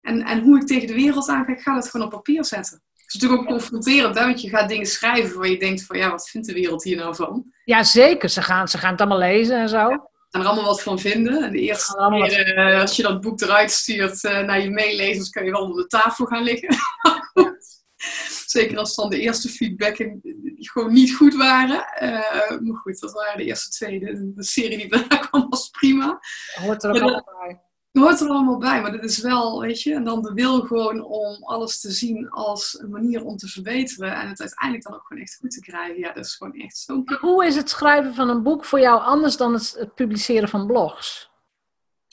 [0.00, 2.82] En, en hoe ik tegen de wereld aankijk, ik ga dat gewoon op papier zetten.
[2.92, 4.24] Het is natuurlijk ook confronterend, hè?
[4.24, 6.96] want je gaat dingen schrijven waar je denkt van ja, wat vindt de wereld hier
[6.96, 7.52] nou van?
[7.64, 8.28] ja zeker.
[8.28, 9.88] Ze gaan, ze gaan het allemaal lezen en zo.
[10.30, 11.42] En er allemaal wat van vinden.
[11.42, 14.62] En de eerste Gaan er keer, eh, als je dat boek eruit stuurt eh, naar
[14.62, 16.76] je meelezers, kun je wel onder de tafel gaan liggen.
[18.46, 20.20] Zeker als dan de eerste feedback in-
[20.58, 21.86] gewoon niet goed waren.
[21.86, 24.00] Eh, maar goed, dat waren de eerste twee.
[24.00, 26.20] De, de serie die daarna kwam was prima.
[26.54, 27.60] Hoort er ook allemaal bij.
[28.02, 31.04] Hoort er allemaal bij, maar dit is wel, weet je, en dan de wil gewoon
[31.04, 35.06] om alles te zien als een manier om te verbeteren en het uiteindelijk dan ook
[35.06, 35.98] gewoon echt goed te krijgen.
[35.98, 37.02] Ja, dat is gewoon echt zo.
[37.20, 41.30] Hoe is het schrijven van een boek voor jou anders dan het, publiceren van blogs?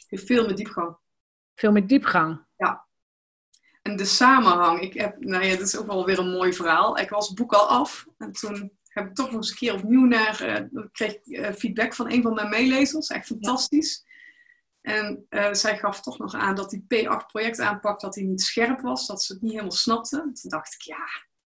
[0.07, 0.97] Veel met diepgang.
[1.55, 2.45] Veel meer diepgang.
[3.83, 6.97] En de samenhang, ik heb, nou ja, dat is ook wel weer een mooi verhaal.
[6.97, 9.73] Ik was het boek al af en toen heb ik toch nog eens een keer
[9.73, 14.05] opnieuw naar, ik kreeg ik, eh, feedback van een van mijn meelezers, echt fantastisch.
[14.81, 18.81] En eh, zij gaf toch nog aan dat die P8 projectaanpak, dat die niet scherp
[18.81, 20.21] was, dat ze het niet helemaal snapte.
[20.21, 21.07] En toen dacht ik, ja,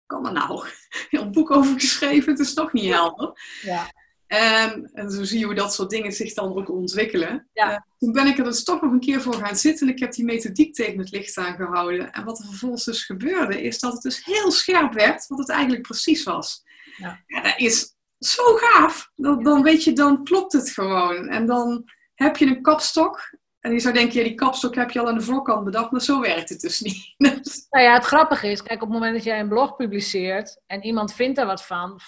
[0.06, 0.68] kan er nou
[1.10, 3.40] heel een boek over geschreven, het is toch niet helder.
[3.62, 3.90] Ja.
[4.26, 7.48] En, en zo zie je hoe dat soort dingen zich dan ook ontwikkelen.
[7.52, 7.72] Ja.
[7.72, 10.00] Eh, toen ben ik er dus toch nog een keer voor gaan zitten en ik
[10.00, 12.12] heb die methodiek tegen het licht aangehouden.
[12.12, 15.48] En wat er vervolgens dus gebeurde, is dat het dus heel scherp werd, wat het
[15.48, 16.64] eigenlijk precies was.
[16.96, 17.22] Ja.
[17.26, 19.10] dat is zo gaaf.
[19.14, 21.28] Dan, dan weet je, dan klopt het gewoon.
[21.28, 21.84] En dan
[22.14, 23.34] heb je een kapstok.
[23.60, 26.00] En je zou denken, ja, die kapstok heb je al aan de voorkant bedacht, maar
[26.00, 27.14] zo werkt het dus niet.
[27.70, 30.82] Nou ja, het grappige is, kijk, op het moment dat jij een blog publiceert en
[30.82, 32.00] iemand vindt daar wat van,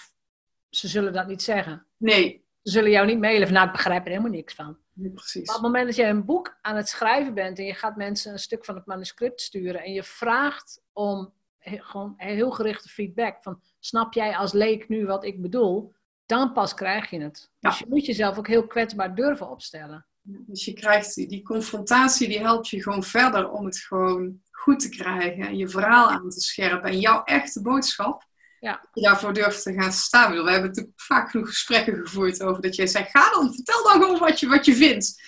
[0.69, 1.85] ze zullen dat niet zeggen.
[1.97, 4.77] nee, Ze zullen jou niet mailen van, nou, ik begrijp er helemaal niks van.
[4.93, 5.47] precies.
[5.47, 7.95] Maar op het moment dat jij een boek aan het schrijven bent en je gaat
[7.95, 13.37] mensen een stuk van het manuscript sturen en je vraagt om gewoon heel gerichte feedback
[13.41, 15.93] van, snap jij als leek nu wat ik bedoel?
[16.25, 17.51] Dan pas krijg je het.
[17.59, 17.69] Ja.
[17.69, 20.05] Dus je moet jezelf ook heel kwetsbaar durven opstellen.
[20.21, 24.79] Dus je krijgt die, die confrontatie, die helpt je gewoon verder om het gewoon goed
[24.79, 28.27] te krijgen en je verhaal aan te scherpen en jouw echte boodschap.
[28.59, 28.87] Ja.
[28.93, 30.31] je daarvoor durft te gaan staan.
[30.31, 33.91] We hebben natuurlijk vaak genoeg gesprekken gevoerd over dat jij zegt, ga dan, vertel dan
[34.01, 35.21] gewoon wat je, wat je vindt.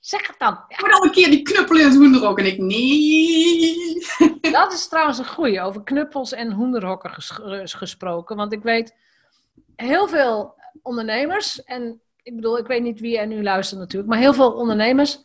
[0.00, 0.64] Zeg het dan.
[0.68, 0.76] Ja.
[0.80, 2.38] Maar dan een keer die knuppel in het hoenderok.
[2.38, 4.06] En ik, nee.
[4.40, 8.36] Dat is trouwens een goeie, over knuppels en hoenderhokken ges- eh, gesproken.
[8.36, 8.94] Want ik weet
[9.76, 14.20] heel veel ondernemers, en ik bedoel, ik weet niet wie er nu luistert natuurlijk, maar
[14.20, 15.18] heel veel ondernemers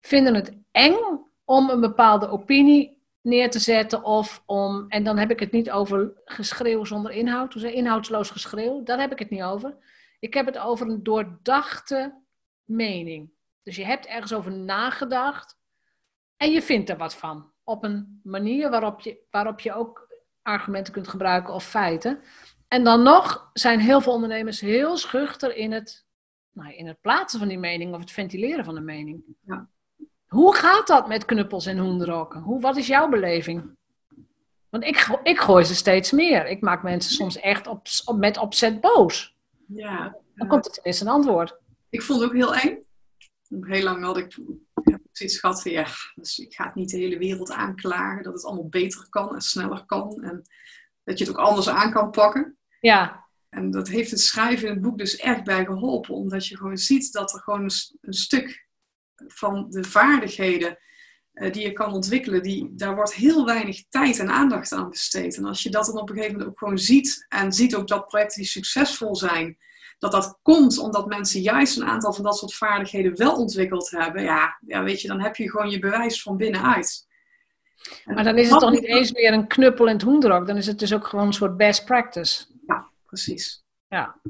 [0.00, 0.96] vinden het eng
[1.44, 5.70] om een bepaalde opinie neer te zetten of om, en dan heb ik het niet
[5.70, 9.76] over geschreeuw zonder inhoud, dus inhoudsloos geschreeuw, daar heb ik het niet over.
[10.18, 12.22] Ik heb het over een doordachte
[12.64, 13.30] mening.
[13.62, 15.58] Dus je hebt ergens over nagedacht
[16.36, 17.50] en je vindt er wat van.
[17.64, 20.08] Op een manier waarop je, waarop je ook
[20.42, 22.22] argumenten kunt gebruiken of feiten.
[22.68, 26.06] En dan nog zijn heel veel ondernemers heel schuchter in het,
[26.52, 29.22] nou, in het plaatsen van die mening of het ventileren van de mening.
[29.40, 29.68] Ja.
[30.32, 32.40] Hoe gaat dat met knuppels en hoenderhokken?
[32.40, 33.76] Hoe, wat is jouw beleving?
[34.68, 36.46] Want ik, ik gooi ze steeds meer.
[36.46, 39.36] Ik maak mensen soms echt op, op- met opzet boos.
[39.66, 40.16] Ja.
[40.34, 41.58] Dan komt er tenminste een antwoord.
[41.90, 42.78] Ik vond het ook heel eng.
[43.60, 44.38] Heel lang had ik
[45.12, 48.22] zoiets gehad van, ja, dus ik ga het niet de hele wereld aanklagen.
[48.22, 50.22] Dat het allemaal beter kan en sneller kan.
[50.22, 50.42] En
[51.04, 52.56] dat je het ook anders aan kan pakken.
[52.80, 56.14] Ja, En dat heeft het schrijven in het boek dus echt bij geholpen.
[56.14, 57.62] Omdat je gewoon ziet dat er gewoon
[58.00, 58.61] een stuk
[59.26, 60.78] van de vaardigheden
[61.32, 65.36] eh, die je kan ontwikkelen, die, daar wordt heel weinig tijd en aandacht aan besteed.
[65.36, 67.88] En als je dat dan op een gegeven moment ook gewoon ziet en ziet ook
[67.88, 69.58] dat projecten die succesvol zijn,
[69.98, 74.22] dat dat komt omdat mensen juist een aantal van dat soort vaardigheden wel ontwikkeld hebben,
[74.22, 77.06] ja, ja weet je, dan heb je gewoon je bewijs van binnenuit.
[78.04, 80.46] En maar dan is het toch niet eens meer een knuppel en het hoenderhok.
[80.46, 82.46] Dan is het dus ook gewoon een soort best practice.
[83.06, 83.64] Precies.
[83.88, 84.20] Ja.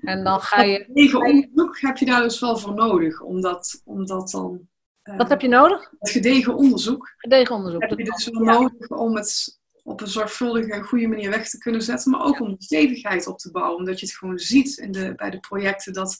[0.00, 0.86] En dan ga je...
[1.14, 4.68] Onderzoek heb je daar dus wel voor nodig, omdat, omdat dan...
[5.02, 5.90] eh, Wat heb je nodig?
[5.98, 7.80] Het gedegen onderzoek Gedegen onderzoek.
[7.82, 8.52] heb je dus wel ja.
[8.52, 12.40] nodig om het op een zorgvuldige en goede manier weg te kunnen zetten, maar ook
[12.40, 13.76] om de stevigheid op te bouwen.
[13.78, 16.16] Omdat je het gewoon ziet in de, bij de projecten dat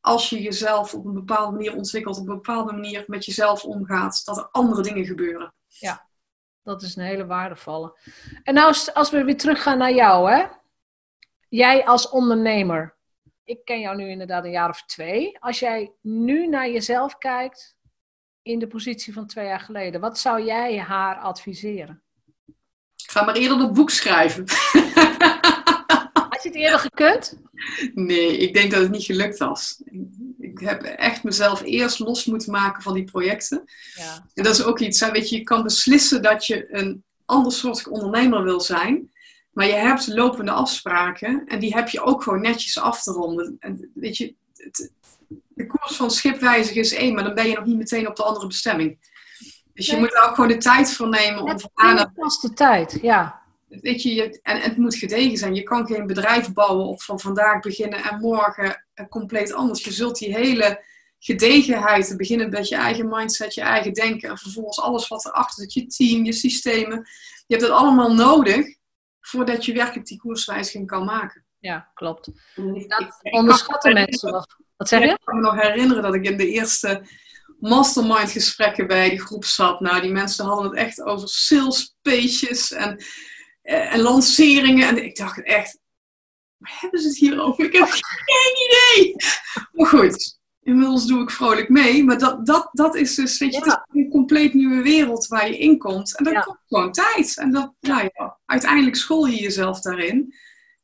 [0.00, 4.24] als je jezelf op een bepaalde manier ontwikkelt, op een bepaalde manier met jezelf omgaat,
[4.24, 5.54] dat er andere dingen gebeuren.
[6.62, 7.98] Dat is een hele waardevolle.
[8.42, 10.44] En nou, als- als we weer teruggaan naar jou, hè?
[11.48, 12.94] Jij als ondernemer.
[13.44, 15.38] Ik ken jou nu inderdaad een jaar of twee.
[15.38, 17.76] Als jij nu naar jezelf kijkt
[18.42, 22.02] in de positie van twee jaar geleden, wat zou jij haar adviseren?
[22.96, 24.44] Ga maar eerder dat boek schrijven.
[26.30, 27.38] Had je het eerder gekund?
[27.94, 29.82] Nee, ik denk dat het niet gelukt was.
[30.38, 33.64] Ik heb echt mezelf eerst los moeten maken van die projecten.
[33.94, 34.26] Ja.
[34.34, 37.52] En dat is ook iets, hè, weet je, je kan beslissen dat je een ander
[37.52, 39.12] soort ondernemer wil zijn.
[39.54, 43.56] Maar je hebt lopende afspraken en die heb je ook gewoon netjes af te ronden.
[43.60, 44.92] En weet je, het-
[45.48, 48.16] de koers van schip wijzigen is één, maar dan ben je nog niet meteen op
[48.16, 48.98] de andere bestemming.
[49.74, 50.00] Dus je Nee.
[50.00, 52.52] moet er ook gewoon de tijd voor nemen om van A naar Het past de
[52.52, 53.42] tijd, ja.
[53.68, 55.54] Weet je, je, en, en het moet gedegen zijn.
[55.54, 59.84] Je kan geen bedrijf bouwen op van vandaag beginnen en morgen compleet anders.
[59.84, 60.82] Je zult die hele
[61.18, 65.72] gedegenheid, beginnen met je eigen mindset, je eigen denken en vervolgens alles wat erachter zit,
[65.72, 67.08] je team, je systemen.
[67.46, 68.76] Je hebt dat allemaal nodig
[69.26, 71.44] voordat je werkelijk die koerswijziging kan maken.
[71.58, 72.30] Ja, klopt.
[72.86, 74.46] Dat onderschatten mensen wel.
[74.76, 75.08] Wat zeg je?
[75.08, 77.06] Ik kan me nog herinneren dat ik in de eerste
[77.58, 79.80] mastermind gesprekken bij die groep zat.
[79.80, 83.04] Nou, die mensen hadden het echt over sales pages en,
[83.62, 84.88] eh, en lanceringen.
[84.88, 85.78] En ik dacht echt,
[86.56, 87.64] waar hebben ze het hier over?
[87.64, 89.16] Ik heb geen idee.
[89.72, 92.04] Maar goed, inmiddels doe ik vrolijk mee.
[92.04, 95.48] Maar dat, dat, dat is dus, weet je, het is een compleet nieuwe wereld waar
[95.48, 96.16] je in komt.
[96.16, 96.40] En dat Ja.
[96.40, 97.38] kost gewoon tijd.
[97.38, 100.34] En dat, nou ja, uiteindelijk school je jezelf daarin.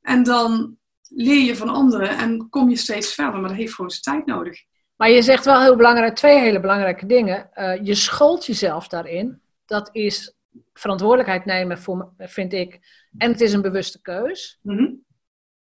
[0.01, 0.77] En dan
[1.09, 3.41] leer je van anderen en kom je steeds verder.
[3.41, 4.63] Maar dat heeft gewoon zijn tijd nodig.
[4.97, 7.53] Maar je zegt wel heel belangrijk, twee hele belangrijke dingen.
[7.53, 9.41] Eh, je schoolt jezelf daarin.
[9.67, 10.35] Dat is
[10.73, 12.79] verantwoordelijkheid nemen, voor, vind ik.
[13.19, 14.59] En het is een bewuste keus.
[14.63, 14.93] Mhm.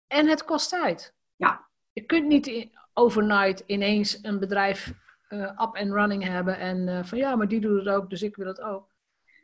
[0.08, 1.13] En het kost tijd.
[1.36, 1.67] Ja.
[1.93, 2.69] Je kunt niet
[3.01, 4.93] overnight ineens een bedrijf
[5.27, 6.59] eh, up and running hebben.
[6.59, 8.89] En eh, van ja, maar die doet het ook, dus ik wil het ook.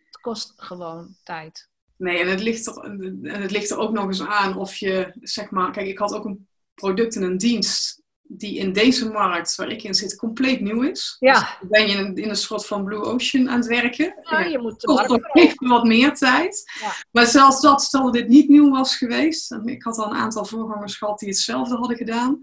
[0.06, 1.70] Het kost gewoon tijd.
[1.98, 5.12] Nee, en het, ligt er, en het ligt er ook nog eens aan of je,
[5.22, 9.56] zeg maar, kijk, ik had ook een product en een dienst die in deze markt
[9.56, 11.16] waar ik in zit compleet nieuw is.
[11.20, 11.34] Ja.
[11.34, 14.16] Dus ben je in, een- in een soort van blue ocean aan het werken.
[14.22, 15.30] Ja, je moet veroveren.
[15.34, 16.72] even wat meer tijd.
[16.82, 16.92] Ja.
[17.12, 20.46] Maar zelfs dat, stel dit niet nieuw was geweest, en ik had al een aantal
[20.46, 22.42] voorgangers gehad die hetzelfde hadden gedaan,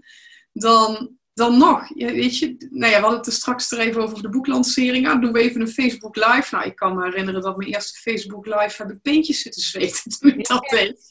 [0.57, 4.01] dan, dan nog, ja, weet je, nou ja, we hadden het er straks er even
[4.01, 5.05] over de boeklancering.
[5.05, 6.55] Nou, doen we even een Facebook Live.
[6.55, 10.11] Nou, ik kan me herinneren dat mijn eerste Facebook Live heb ik peentjes zitten zweten
[10.19, 11.07] toen ik dat deed.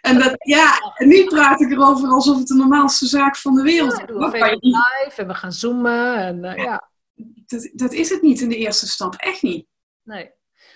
[0.00, 3.62] En dat, ja, en nu praat ik erover alsof het de normaalste zaak van de
[3.62, 4.06] wereld Ja, is.
[4.06, 6.16] doen we Facebook live en we gaan zoomen.
[6.16, 6.90] En, eh, ja.
[7.46, 9.66] dat, dat is het niet in de eerste stap, echt niet.
[10.02, 10.30] Nee.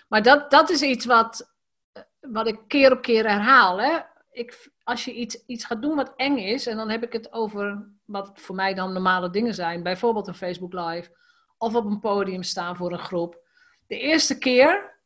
[0.09, 1.55] Maar dat, dat is iets wat,
[1.92, 3.81] eh, wat ik keer op keer herhaal.
[3.81, 3.99] Hè?
[4.37, 7.33] ik, als je iets, iets gaat doen wat eng is, en dan heb ik het
[7.33, 11.11] over wat voor mij dan normale dingen zijn, bijvoorbeeld een Facebook Live
[11.59, 13.40] of op een podium staan voor een groep.
[13.87, 15.01] De eerste keer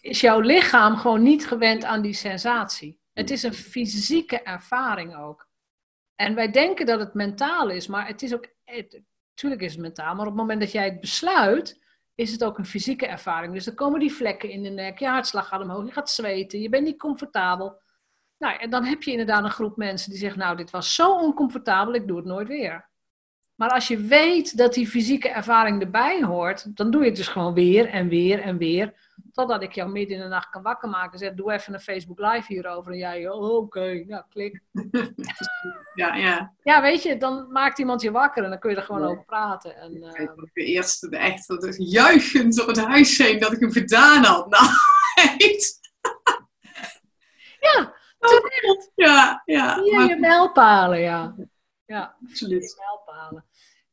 [0.00, 3.00] is jouw lichaam gewoon niet gewend aan die sensatie.
[3.12, 5.48] Het is een fysieke ervaring ook.
[6.14, 8.48] En wij denken dat het mentaal is, maar het is ook,
[9.28, 11.82] natuurlijk is het mentaal, maar op het moment dat jij het besluit,
[12.14, 13.52] is het ook een fysieke ervaring.
[13.52, 16.60] Dus dan komen die vlekken in de nek, je hartslag gaat omhoog, je gaat zweten,
[16.60, 17.82] je bent niet comfortabel.
[18.44, 21.18] Nou, en dan heb je inderdaad een groep mensen die zeggen, nou, dit was zo
[21.18, 22.88] oncomfortabel, ik doe het nooit weer.
[23.54, 27.28] Maar als je weet dat die fysieke ervaring erbij hoort, dan doe je het dus
[27.28, 29.12] gewoon weer en weer en weer.
[29.32, 31.80] Totdat ik jou midden in de nacht kan wakker maken en zeg, doe even een
[31.80, 32.92] Facebook live hierover.
[32.92, 34.60] En jij, oh, oké, nou, klik.
[35.94, 36.54] Ja, ja.
[36.62, 39.24] Ja, weet je, dan maakt iemand je wakker en dan kun je er gewoon over
[39.24, 39.76] praten.
[39.76, 40.08] En, uh...
[40.08, 44.50] Ik heb eerst echt juichend op het huis heen dat ik hem gedaan had.
[45.14, 45.80] Nou, echt.
[47.60, 47.94] Ja,
[48.28, 48.90] terecht.
[48.94, 49.82] Ja, ja.
[49.82, 50.08] Hier maar...
[50.08, 51.34] je mijlpalen, ja.
[51.84, 52.76] Ja, absoluut.
[52.78, 53.44] Mijlpalen.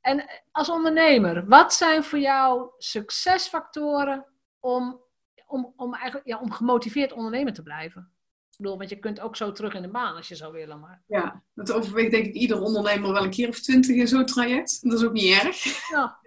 [0.02, 4.26] En als ondernemer, wat zijn voor jou succesfactoren
[4.60, 5.02] om,
[5.46, 8.12] om, om, eigenlijk, ja, om gemotiveerd ondernemer te blijven?
[8.52, 10.80] Ik bedoel, want je kunt ook zo terug in de baan als je zou willen.
[10.80, 11.04] Maar...
[11.08, 14.90] Ja, dat overweegt denk ik ieder ondernemer wel een keer of twintig in zo'n traject.
[14.90, 15.88] Dat is ook niet erg.
[15.90, 16.20] Ja,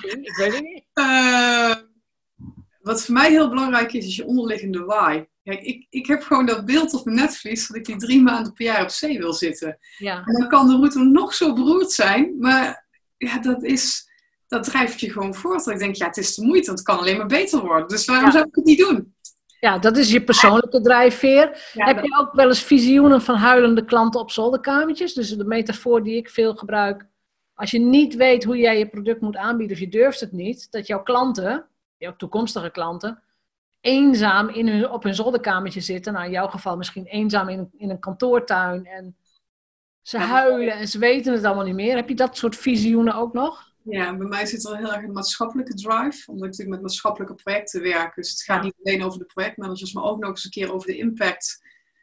[0.00, 0.84] ik weet het niet.
[0.94, 1.74] Uh,
[2.88, 5.24] wat voor mij heel belangrijk is, is je onderliggende why.
[5.44, 8.52] Kijk, ik, ik heb gewoon dat beeld op mijn netvlies dat ik die drie maanden
[8.52, 9.78] per jaar op zee wil zitten.
[9.98, 10.22] Ja.
[10.24, 14.10] En dan kan de route nog zo beroerd zijn, maar ja, dat, is,
[14.48, 15.66] dat drijft je gewoon voort.
[15.66, 17.88] ik denk, ja, het is de moeite, want het kan alleen maar beter worden.
[17.88, 19.14] Dus waarom zou ik het niet doen?
[19.60, 21.70] Ja, dat is je persoonlijke drijfveer.
[21.72, 25.14] heb je ook wel eens visioenen van huilende klanten op zolderkamertjes?
[25.14, 27.06] Dus de metafoor die ik veel gebruik.
[27.54, 30.70] Als je niet weet hoe jij je product moet aanbieden of je durft het niet,
[30.70, 33.22] dat jouw klanten, jouw toekomstige klanten,
[33.84, 36.12] eenzaam in hun, op hun zolderkamertje zitten.
[36.12, 38.86] Nou, in jouw geval misschien eenzaam in, in een kantoortuin.
[38.86, 39.16] En
[40.02, 41.96] ze huilen en ze weten het allemaal niet meer.
[41.96, 43.72] Heb je dat soort visioenen ook nog?
[43.82, 46.30] Ja, bij mij zit er heel erg een maatschappelijke drive.
[46.30, 48.14] Omdat ik natuurlijk met maatschappelijke projecten werk.
[48.14, 50.86] Dus het gaat niet alleen over de projectmanagers, maar ook nog eens een keer over
[50.86, 51.62] de impact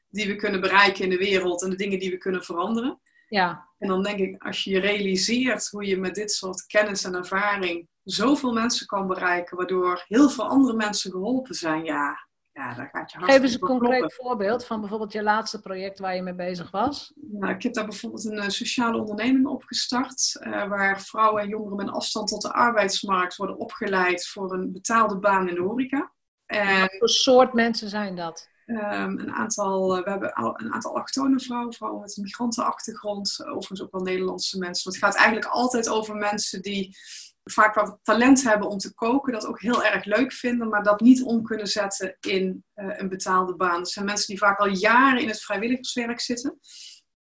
[0.10, 3.00] die we kunnen bereiken in de wereld en de dingen die we kunnen veranderen.
[3.28, 3.68] Ja.
[3.78, 7.16] En dan denk ik, als je je realiseert hoe je met dit soort kennis en
[7.16, 12.90] ervaring zoveel mensen kan bereiken, waardoor heel veel andere mensen geholpen zijn, ja, ja daar
[12.92, 16.22] gaat je hart Geef eens een concreet voorbeeld van bijvoorbeeld je laatste project waar je
[16.22, 17.14] mee bezig was.
[17.16, 21.78] Nou, ik heb daar bijvoorbeeld een uh, sociale onderneming opgestart, uh, waar vrouwen en jongeren
[21.78, 26.12] met afstand tot de arbeidsmarkt worden opgeleid voor een betaalde baan in de horeca.
[26.46, 28.50] En, Wat voor soort mensen zijn dat?
[28.66, 33.82] Um, een aantal, uh, we hebben een aantal allochtone vrouwen, vrouwen met een migrantenachtergrond, overigens
[33.82, 34.92] ook wel Nederlandse mensen.
[34.92, 36.98] het gaat eigenlijk altijd over mensen die
[37.44, 41.02] vaak wat talent hebben om te koken, dat ook heel erg leuk vinden, maar dat
[41.02, 43.78] niet om kunnen zetten in uh, een betaalde baan.
[43.78, 46.60] Dat zijn mensen die vaak al jaren in het vrijwilligerswerk zitten.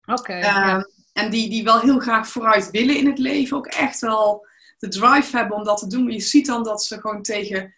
[0.05, 0.21] Oké.
[0.21, 4.01] Okay, uh, En die, die wel heel graag vooruit willen in het leven, ook echt
[4.01, 4.47] wel
[4.79, 6.05] de drive hebben om dat te doen.
[6.05, 7.75] Maar je ziet dan dat ze gewoon tegen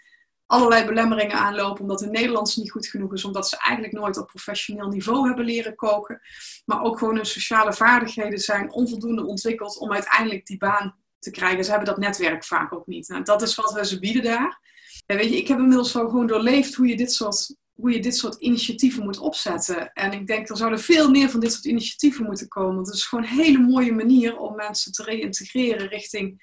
[0.47, 4.27] allerlei belemmeringen aanlopen, omdat hun Nederlands niet goed genoeg is, omdat ze eigenlijk nooit op
[4.27, 6.21] professioneel niveau hebben leren koken.
[6.65, 11.65] Maar ook gewoon hun sociale vaardigheden zijn onvoldoende ontwikkeld om uiteindelijk die baan te krijgen.
[11.65, 13.09] Ze hebben dat netwerk vaak ook niet.
[13.09, 14.61] Nou, dat is wat we ze bieden daar.
[15.07, 18.01] En weet je, ik heb inmiddels wel gewoon doorleefd hoe je dit soort, hoe je
[18.01, 19.93] dit soort initiatieven moet opzetten.
[19.93, 22.75] En ik denk, er zouden veel meer van dit soort initiatieven moeten komen.
[22.75, 26.43] Want het is gewoon een hele mooie manier om mensen te reïntegreren richting,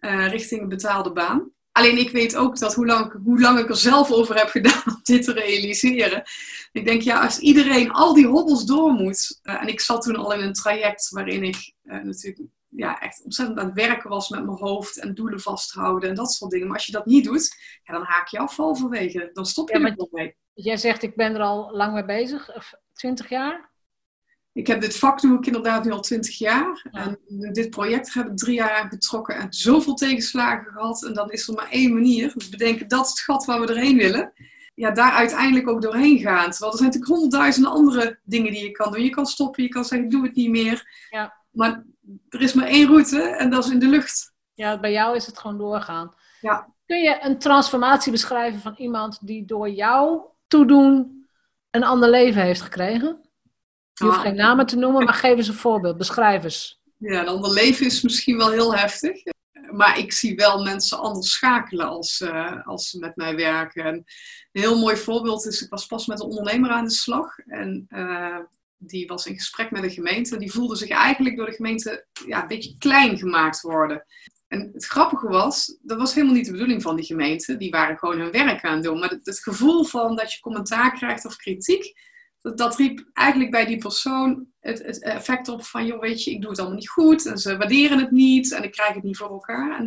[0.00, 1.52] uh, richting een betaalde baan.
[1.72, 4.82] Alleen ik weet ook dat hoe lang, hoe lang ik er zelf over heb gedaan
[4.86, 6.22] om dit te realiseren.
[6.72, 9.40] Ik denk, ja, als iedereen al die hobbels door moet.
[9.42, 13.24] Uh, en ik zat toen al in een traject waarin ik uh, natuurlijk ja, echt
[13.24, 16.66] ontzettend aan het werken was met mijn hoofd en doelen vasthouden en dat soort dingen.
[16.66, 19.30] Maar als je dat niet doet, ja, dan haak je af halverwege.
[19.32, 20.36] Dan stop je ja, er wel mee.
[20.54, 22.50] Jij zegt, ik ben er al lang mee bezig,
[22.92, 23.70] twintig jaar?
[24.52, 26.88] Ik heb dit vak doe ik inderdaad nu al twintig jaar.
[26.90, 27.00] Ja.
[27.00, 27.18] En
[27.52, 31.04] dit project heb ik drie jaar aan betrokken en zoveel tegenslagen gehad.
[31.04, 32.32] En dan is er maar één manier.
[32.34, 34.32] Dus bedenken, dat is het gat waar we erheen willen.
[34.74, 36.50] Ja, daar uiteindelijk ook doorheen gaan.
[36.50, 39.02] Terwijl er zijn natuurlijk honderdduizenden andere dingen die je kan doen.
[39.02, 41.06] Je kan stoppen, je kan zeggen, ik doe het niet meer.
[41.10, 41.39] Ja.
[41.50, 41.84] Maar
[42.28, 44.32] er is maar één route en dat is in de lucht.
[44.54, 46.14] Ja, bij jou is het gewoon doorgaan.
[46.40, 46.72] Ja.
[46.86, 51.26] Kun je een transformatie beschrijven van iemand die door jou toedoen
[51.70, 53.20] een ander leven heeft gekregen?
[53.92, 54.22] Je hoeft Ah.
[54.22, 55.96] geen namen te noemen, maar geef eens een voorbeeld.
[55.98, 56.82] Beschrijf eens.
[56.96, 59.22] Ja, een ander leven is misschien wel heel heftig.
[59.70, 63.84] Maar ik zie wel mensen anders schakelen als, uh, als ze met mij werken.
[63.84, 67.38] En een heel mooi voorbeeld is, ik was pas met een ondernemer aan de slag.
[67.38, 68.38] En uh,
[68.82, 70.36] die was in gesprek met de gemeente.
[70.36, 74.04] Die voelde zich eigenlijk door de gemeente ja, een beetje klein gemaakt worden.
[74.48, 77.56] En het grappige was, dat was helemaal niet de bedoeling van die gemeente.
[77.56, 78.98] Die waren gewoon hun werk aan het doen.
[78.98, 81.92] Maar het, het gevoel van dat je commentaar krijgt of kritiek,
[82.40, 86.40] dat, dat riep eigenlijk bij die persoon het, effect op van, joh, weet je, ik
[86.40, 89.16] doe het allemaal niet goed en ze waarderen het niet en ik krijg het niet
[89.16, 89.78] voor elkaar.
[89.78, 89.84] En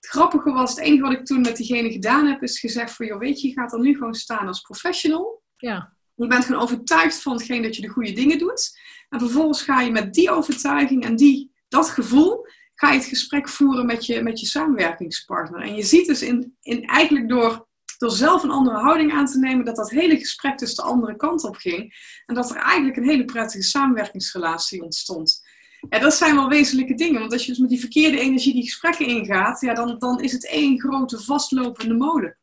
[0.00, 3.06] het grappige was, het enige wat ik toen met diegene gedaan heb, is gezegd van,
[3.06, 5.42] joh, weet je, je gaat er nu gewoon staan als professional.
[5.56, 5.93] Ja.
[6.14, 8.78] Je bent gewoon overtuigd van hetgeen dat je de goede dingen doet.
[9.08, 13.48] En vervolgens ga je met die overtuiging en die, dat gevoel, ga je het gesprek
[13.48, 15.60] voeren met je, met je samenwerkingspartner.
[15.60, 19.38] En je ziet dus in, in eigenlijk door, door zelf een andere houding aan te
[19.38, 21.94] nemen, dat dat hele gesprek dus de andere kant op ging.
[22.26, 25.42] En dat er eigenlijk een hele prettige samenwerkingsrelatie ontstond.
[25.88, 27.20] Ja, dat zijn wel wezenlijke dingen.
[27.20, 30.32] Want als je dus met die verkeerde energie die gesprekken ingaat, ja, dan, dan is
[30.32, 32.38] het één grote vastlopende molen.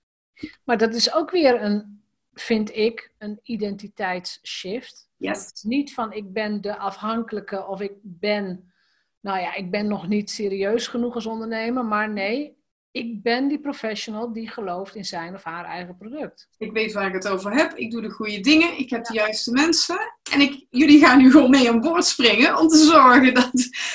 [0.64, 1.91] Maar dat is ook weer een,
[2.34, 5.10] vind ik, een identiteitsshift.
[5.18, 5.52] Yes.
[5.62, 8.72] Niet van ik ben de afhankelijke of ik ben,
[9.20, 12.60] nou ja, ik ben nog niet serieus genoeg als ondernemer, maar nee,
[12.92, 16.48] ik ben die professional die gelooft in zijn of haar eigen product.
[16.58, 17.74] Ik weet waar ik het over heb.
[17.74, 18.80] Ik doe de goede dingen.
[18.80, 19.98] Ik heb de juiste mensen.
[20.32, 23.52] En ik, jullie gaan nu gewoon mee aan boord springen om te zorgen dat,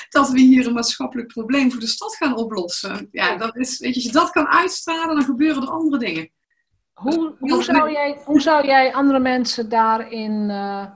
[0.09, 3.09] dat we hier een maatschappelijk probleem voor de stad gaan oplossen.
[3.11, 6.31] Ja, dat is, weet je, als je dat kan uitstralen, dan gebeuren er andere dingen.
[6.96, 10.50] Hoe, hoe, zou, jij, hoe zou jij andere mensen daarin.
[10.50, 10.87] eh,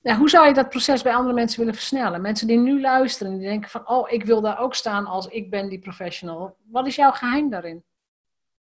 [0.00, 2.20] ja, hoe zou je dat proces bij andere mensen willen versnellen?
[2.20, 5.26] Mensen die nu luisteren en die denken van, oh, ik wil daar ook staan als
[5.26, 6.56] ik ben die professional.
[6.64, 7.84] Wat is jouw geheim daarin?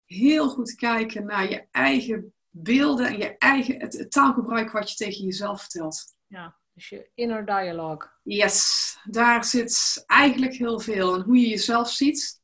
[0.05, 4.95] Heel goed kijken naar je eigen beelden en je eigen het, het taalgebruik wat je
[4.95, 6.03] tegen jezelf vertelt.
[6.27, 8.09] Ja, dus je inner dialogue.
[8.23, 11.15] Yes, daar zit eigenlijk heel veel.
[11.15, 12.41] En hoe je jezelf ziet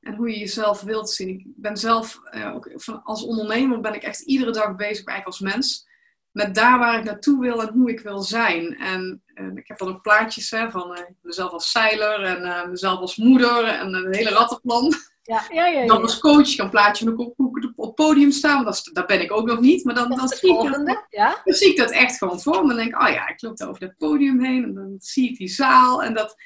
[0.00, 1.38] en hoe je jezelf wilt zien.
[1.38, 5.26] Ik ben zelf, eh, ook van, als ondernemer ben ik echt iedere dag bezig, eigenlijk
[5.26, 5.88] als mens,
[6.30, 8.76] met daar waar ik naartoe wil en hoe ik wil zijn.
[8.76, 12.98] En eh, ik heb dan ook plaatjes hè, van eh, mezelf als zeiler en mezelf
[13.00, 14.94] als moeder en een hele rattenplan.
[15.22, 15.80] Ja, ja, ja.
[15.80, 18.74] ja, Dan als coach, ik kan plaatje op, op, op het podium staan, want dat,
[18.74, 19.84] is- daar ben ik ook nog niet.
[19.84, 21.06] Maar dan, Dat dan, zie ik.
[21.10, 21.40] Ja?
[21.44, 22.68] dan zie ik dat echt gewoon voor me.
[22.68, 25.30] Dan denk ik, oh ja, ik loop daar over dat podium heen en dan zie
[25.30, 26.02] ik die zaal.
[26.02, 26.36] En, dat,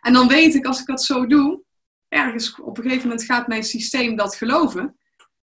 [0.00, 1.62] en dan weet ik, als ik dat zo doe,
[2.10, 4.98] ergens op een gegeven moment gaat mijn systeem dat geloven.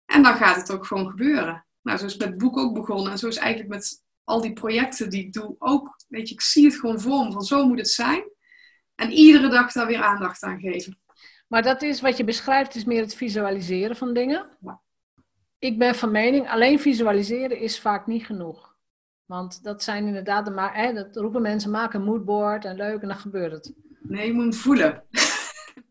[0.06, 1.65] En dan gaat het ook gewoon gebeuren.
[1.82, 3.12] Nou, zo is het met het boek ook begonnen.
[3.12, 5.96] En zo is eigenlijk met al die projecten die ik doe ook.
[6.08, 8.24] Weet je, ik zie het gewoon voor me, van zo moet het zijn.
[8.96, 11.00] En iedere dag daar weer aandacht aan geven.
[11.48, 14.50] Maar dat is wat je beschrijft, is meer het visualiseren van dingen.
[14.62, 14.82] Ja.
[15.60, 18.76] Ik ben van mening, alleen visualiseren is vaak niet genoeg.
[19.26, 23.08] Want dat zijn inderdaad, de hè, dat roepen mensen, maak een moodboard en leuk en
[23.08, 23.74] dan gebeurt het.
[24.02, 25.04] Nee, je moet hem voelen.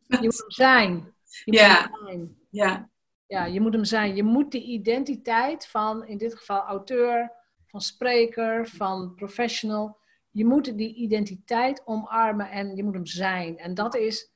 [0.09, 0.93] Je moet hem zijn.
[0.93, 1.81] Je moet Ja.
[1.93, 2.37] hem zijn.
[2.51, 2.89] Ja,
[3.27, 4.17] Ja, je moet hem zijn.
[4.17, 7.33] Je moet die identiteit van, in dit geval auteur,
[7.67, 9.99] van spreker, van professional.
[10.31, 13.59] Je moet die identiteit omarmen en je moet hem zijn.
[13.59, 14.33] En dat is,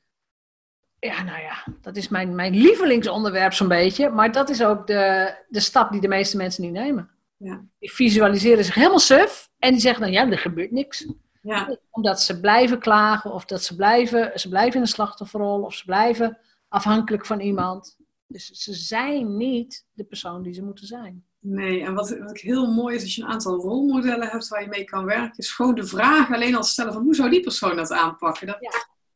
[0.99, 4.09] ja, nou ja, dat is mijn, mijn lievelingsonderwerp zo'n beetje.
[4.11, 7.11] Maar dat is ook de, de stap die de meeste mensen niet nemen.
[7.37, 11.07] ja, Die visualiseren zich helemaal suf en die zeggen dan, ja, er gebeurt niks.
[11.41, 11.77] Ja.
[11.91, 15.85] Omdat ze blijven klagen of dat ze blijven, ze blijven in een slachtofferrol of ze
[15.85, 17.99] blijven afhankelijk van iemand.
[18.27, 21.25] Dus ze zijn niet de persoon die ze moeten zijn.
[21.39, 24.69] Nee, en wat, wat heel mooi is als je een aantal rolmodellen hebt waar je
[24.69, 27.77] mee kan werken, is gewoon de vraag alleen al stellen van hoe zou die persoon
[27.77, 28.47] dat aanpakken?
[28.47, 28.71] Ja.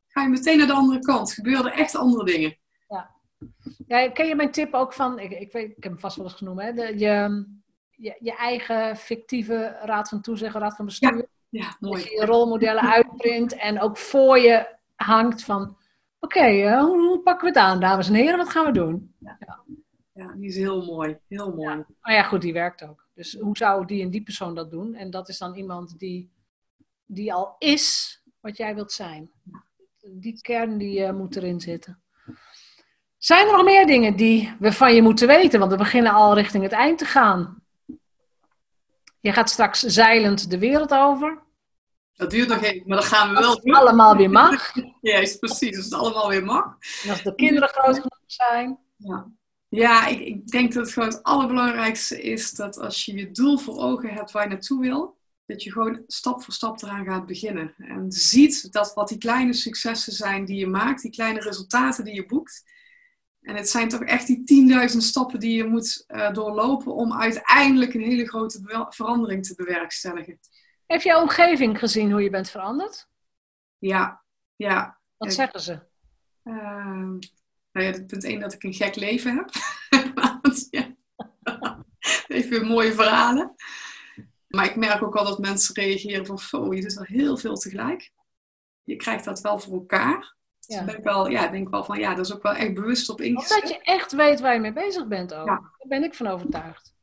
[0.09, 1.33] Ga je meteen naar de andere kant.
[1.33, 2.57] Gebeuren echt andere dingen.
[3.87, 6.27] Ja, ken je mijn tip ook van, ik, ik, weet, ik heb hem vast wel
[6.27, 6.73] eens genoemd, hè?
[6.73, 7.47] De, je,
[7.91, 11.17] je, je eigen fictieve raad van toezicht, raad van bestuur.
[11.17, 11.27] Ja,
[11.63, 12.03] Dat mooi.
[12.03, 15.77] je je rolmodellen uitprint en ook voor je hangt van,
[16.21, 19.15] oké, eh, hoe, hoe pakken we het aan, dames en heren, wat gaan we doen?
[20.13, 21.19] Ja, die is heel mooi.
[21.29, 21.85] Heel mooi.
[22.01, 23.07] Maar ja, goed, die werkt ook.
[23.15, 24.95] Dus hoe zou die en die persoon dat doen?
[24.95, 26.31] En dat is dan iemand die,
[27.07, 29.31] die al is wat jij wilt zijn.
[30.01, 32.03] Die kern die eh, moet erin zitten.
[33.19, 35.59] Zijn er nog meer dingen die we van je moeten weten?
[35.59, 37.63] Want we beginnen al richting het eind te gaan.
[39.25, 41.43] Je gaat straks zeilend de wereld over.
[42.17, 43.75] Dat duurt nog even, maar dat gaan we wel Als het doen.
[43.75, 44.73] allemaal weer mag.
[45.01, 45.77] Juist, precies.
[45.77, 46.77] Als het allemaal weer mag.
[47.05, 48.79] En als de kinderen groot genoeg zijn.
[48.97, 49.27] Ja,
[49.69, 53.59] ja ik, ik denk dat het gewoon het allerbelangrijkste is dat als je je doel
[53.59, 57.27] voor ogen hebt waar je naartoe wil, dat je gewoon stap voor stap eraan gaat
[57.27, 57.75] beginnen.
[57.79, 62.15] En ziet dat wat die kleine successen zijn die je maakt, die kleine resultaten die
[62.15, 62.63] je boekt.
[63.45, 67.95] En het zijn toch echt die 10.000 stappen die je moet eh, doorlopen om uiteindelijk
[67.95, 70.39] een hele grote verandering te bewerkstelligen.
[70.87, 73.09] Heeft jouw omgeving gezien hoe je bent veranderd?
[73.79, 74.23] Ja,
[74.57, 75.01] ja.
[75.17, 75.81] Wat zeggen ze?
[76.43, 77.19] Ehm,
[77.73, 79.51] nou ja, punt 1 dat ik een gek leven heb.
[80.15, 80.95] Want, ja.
[82.29, 83.55] Even mooie verhalen.
[84.49, 87.57] Maar ik merk ook al dat mensen reageren van, oh, je doet al heel veel
[87.57, 88.11] tegelijk.
[88.83, 90.35] Je krijgt dat wel voor elkaar.
[90.67, 90.85] Dus Ja.
[90.85, 93.21] ben ik wel, ja, denk wel van, ja, dat is ook wel echt bewust op
[93.21, 93.69] Omdat ingezet.
[93.69, 95.47] je echt weet waar je mee bezig bent ook.
[95.47, 95.55] Ja.
[95.55, 96.95] Daar ben ik van overtuigd.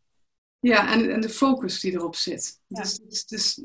[0.60, 2.60] Ja, en, en de focus die erop zit.
[2.68, 3.62] Dus, dus, dus,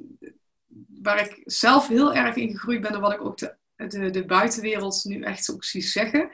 [1.00, 4.24] waar ik zelf heel erg in gegroeid ben en wat ik ook de, de, de
[4.24, 6.30] buitenwereld nu echt ook zie zeggen,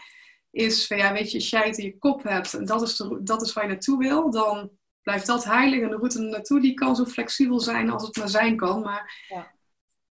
[0.50, 2.96] is van ja, weet je, als jij het in je kop hebt en dat is,
[2.96, 4.70] de, dat is waar je naartoe wil, dan
[5.02, 8.28] blijft dat heilig en de route naartoe die kan zo flexibel zijn als het maar
[8.28, 9.52] zijn kan, maar ja.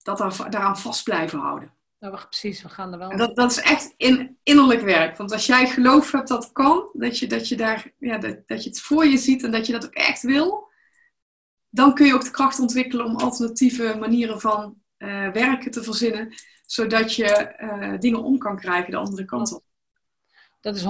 [0.02, 1.74] dat daar, daaraan vast blijven houden.
[2.10, 3.16] Nou, precies, we gaan er wel.
[3.16, 5.16] Dat, dat is echt in, innerlijk werk.
[5.16, 8.38] Want als jij geloof hebt dat het kan, dat je, dat je daar, ja, dat,
[8.46, 10.68] dat je het voor je ziet en dat je dat ook echt wil,
[11.68, 16.34] dan kun je ook de kracht ontwikkelen om alternatieve manieren van uh, werken te verzinnen,
[16.66, 19.64] zodat je uh, dingen om kan krijgen de andere kant op.
[20.60, 20.86] Dat is 100%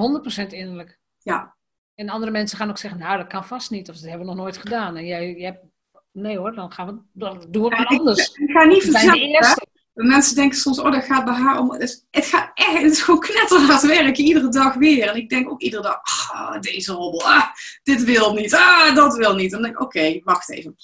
[0.47, 0.99] innerlijk.
[1.19, 1.57] Ja.
[1.95, 4.33] En andere mensen gaan ook zeggen, nou, dat kan vast niet, of dat hebben we
[4.33, 4.97] nog nooit gedaan.
[4.97, 5.65] En jij, jij hebt,
[6.11, 8.29] nee hoor, dan gaan we, dan doen we het maar anders.
[8.29, 9.73] Ik, ik ga niet vertellen.
[9.95, 11.73] Mensen denken soms, oh, dat gaat bij haar om.
[11.73, 15.09] Het gaat echt, het is gewoon knetterhard werken, iedere dag weer.
[15.09, 16.01] En ik denk ook iedere dag,
[16.33, 17.47] ah, deze hobbel, ah,
[17.83, 19.51] dit wil niet, ah, dat wil niet.
[19.51, 20.77] Dan denk ik, oké, wacht even.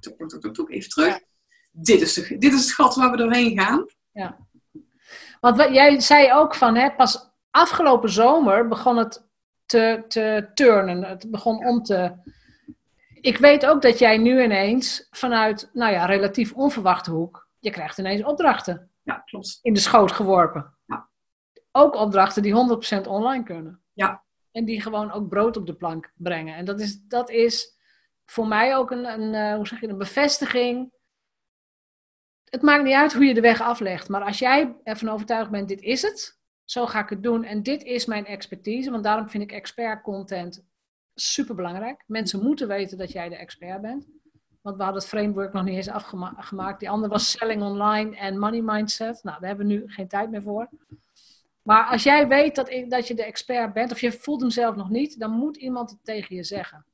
[0.00, 1.20] Toek, toek, toek, even terug.
[1.72, 3.86] Dit, is de, dit is het gat waar we doorheen gaan.
[4.12, 4.36] Ja.
[5.40, 9.26] Want wat, jij zei ook van, hè, pas afgelopen zomer begon het
[9.66, 11.04] te, te turnen.
[11.04, 12.12] Het begon om te...
[13.20, 17.98] Ik weet ook dat jij nu ineens vanuit, nou ja, relatief onverwachte hoek je krijgt
[17.98, 18.90] ineens opdrachten.
[19.02, 19.58] Ja, klopt.
[19.62, 20.76] In de schoot geworpen.
[20.86, 21.08] Ja.
[21.72, 22.54] Ook opdrachten die
[23.04, 23.82] 100% online kunnen.
[23.92, 24.24] Ja.
[24.52, 26.56] En die gewoon ook brood op de plank brengen.
[26.56, 27.78] En dat is, dat is
[28.24, 30.92] voor mij ook een, een, uh, hoe zeg je, een bevestiging.
[32.44, 34.08] Het maakt niet uit hoe je de weg aflegt.
[34.08, 36.38] Maar als jij ervan overtuigd bent, dit is het.
[36.64, 37.44] Zo ga ik het doen.
[37.44, 38.90] En dit is mijn expertise.
[38.90, 40.64] Want daarom vind ik expert content
[41.14, 42.04] super belangrijk.
[42.06, 44.08] Mensen moeten weten dat jij de expert bent.
[44.64, 46.80] Want we hadden het framework nog niet eens afgemaakt.
[46.80, 49.22] Die andere was selling online en money mindset.
[49.22, 50.68] Nou, daar hebben we nu geen tijd meer voor.
[51.62, 54.76] Maar als jij weet dat, dat je de expert bent, of je voelt hem zelf
[54.76, 56.86] nog niet, dan moet iemand het tegen je zeggen.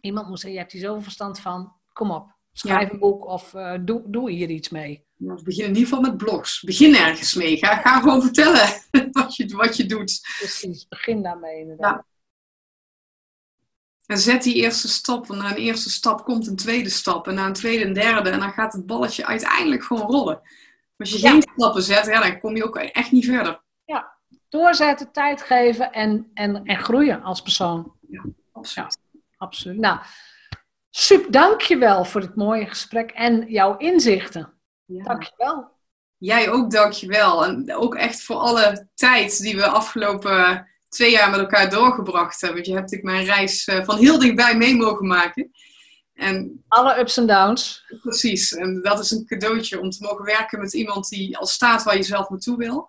[0.00, 3.54] Iemand moet zeggen, je hebt hier zoveel verstand van, kom op, schrijf een boek of
[3.54, 5.04] uh, doe, doe hier iets mee.
[5.16, 6.62] Begin in ieder geval met blogs.
[6.62, 7.56] Begin ergens mee.
[7.56, 8.68] Ga, ga gewoon vertellen
[9.12, 10.20] wat je, wat je doet.
[10.38, 11.94] Precies, begin daarmee inderdaad.
[11.94, 12.09] Ja.
[14.10, 17.28] En zet die eerste stap, want na een eerste stap komt een tweede stap.
[17.28, 18.30] En na een tweede en derde.
[18.30, 20.40] En dan gaat het balletje uiteindelijk gewoon rollen.
[20.96, 23.60] Als je geen stappen zet, ja, dan kom je ook echt niet verder.
[23.84, 24.12] Ja,
[24.48, 27.92] doorzetten, tijd geven en, en, en groeien als persoon.
[28.08, 28.98] Ja, absoluut.
[29.36, 29.78] absoluut.
[29.78, 29.98] Nou,
[30.90, 34.52] super, dankjewel voor dit mooie gesprek en jouw inzichten.
[34.84, 35.04] Ja.
[35.04, 35.70] Dankjewel.
[36.16, 37.44] Jij ook dankjewel.
[37.44, 42.58] En ook echt voor alle tijd die we afgelopen twee jaar met elkaar doorgebracht hebben.
[42.58, 45.50] Want je hebt natuurlijk mijn reis eh, van heel dichtbij mee mogen maken.
[46.14, 47.84] En, Alle ups en downs.
[48.02, 48.54] Precies.
[48.54, 51.96] En dat is een cadeautje om te mogen werken met iemand die al staat waar
[51.96, 52.88] je zelf naartoe wil.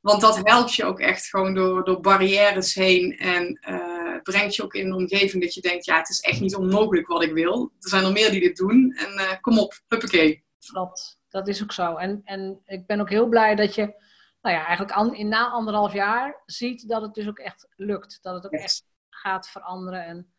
[0.00, 3.18] Want dat helpt je ook echt gewoon door, door barrières heen.
[3.18, 6.40] En uh, brengt je ook in een omgeving dat je denkt, ja, het is echt
[6.40, 7.72] niet onmogelijk wat ik wil.
[7.80, 8.94] Er zijn er meer die dit doen.
[8.96, 10.44] En uh, kom op, huppakee.
[10.66, 11.96] Klopt, dat is ook zo.
[11.96, 13.94] En, en ik ben ook heel blij dat je
[14.42, 18.18] nou ja, eigenlijk in na anderhalf jaar ziet dat het dus ook echt lukt.
[18.22, 20.04] Dat het ook echt gaat veranderen.
[20.04, 20.32] En,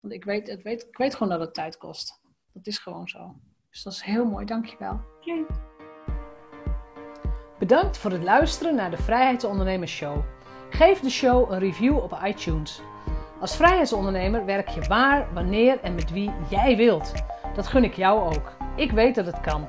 [0.00, 2.20] want ik weet, het weet, ik weet gewoon dat het tijd kost.
[2.52, 3.36] Dat is gewoon zo.
[3.70, 5.00] Dus dat is heel mooi, dankjewel.
[5.20, 5.46] Okay.
[7.58, 10.24] Bedankt voor het luisteren naar de Vrijheidsondernemers Show.
[10.70, 12.80] Geef de show een review op iTunes.
[13.40, 17.12] Als vrijheidsondernemer werk je waar, wanneer en met wie jij wilt.
[17.54, 18.52] Dat gun ik jou ook.
[18.76, 19.68] Ik weet dat het kan.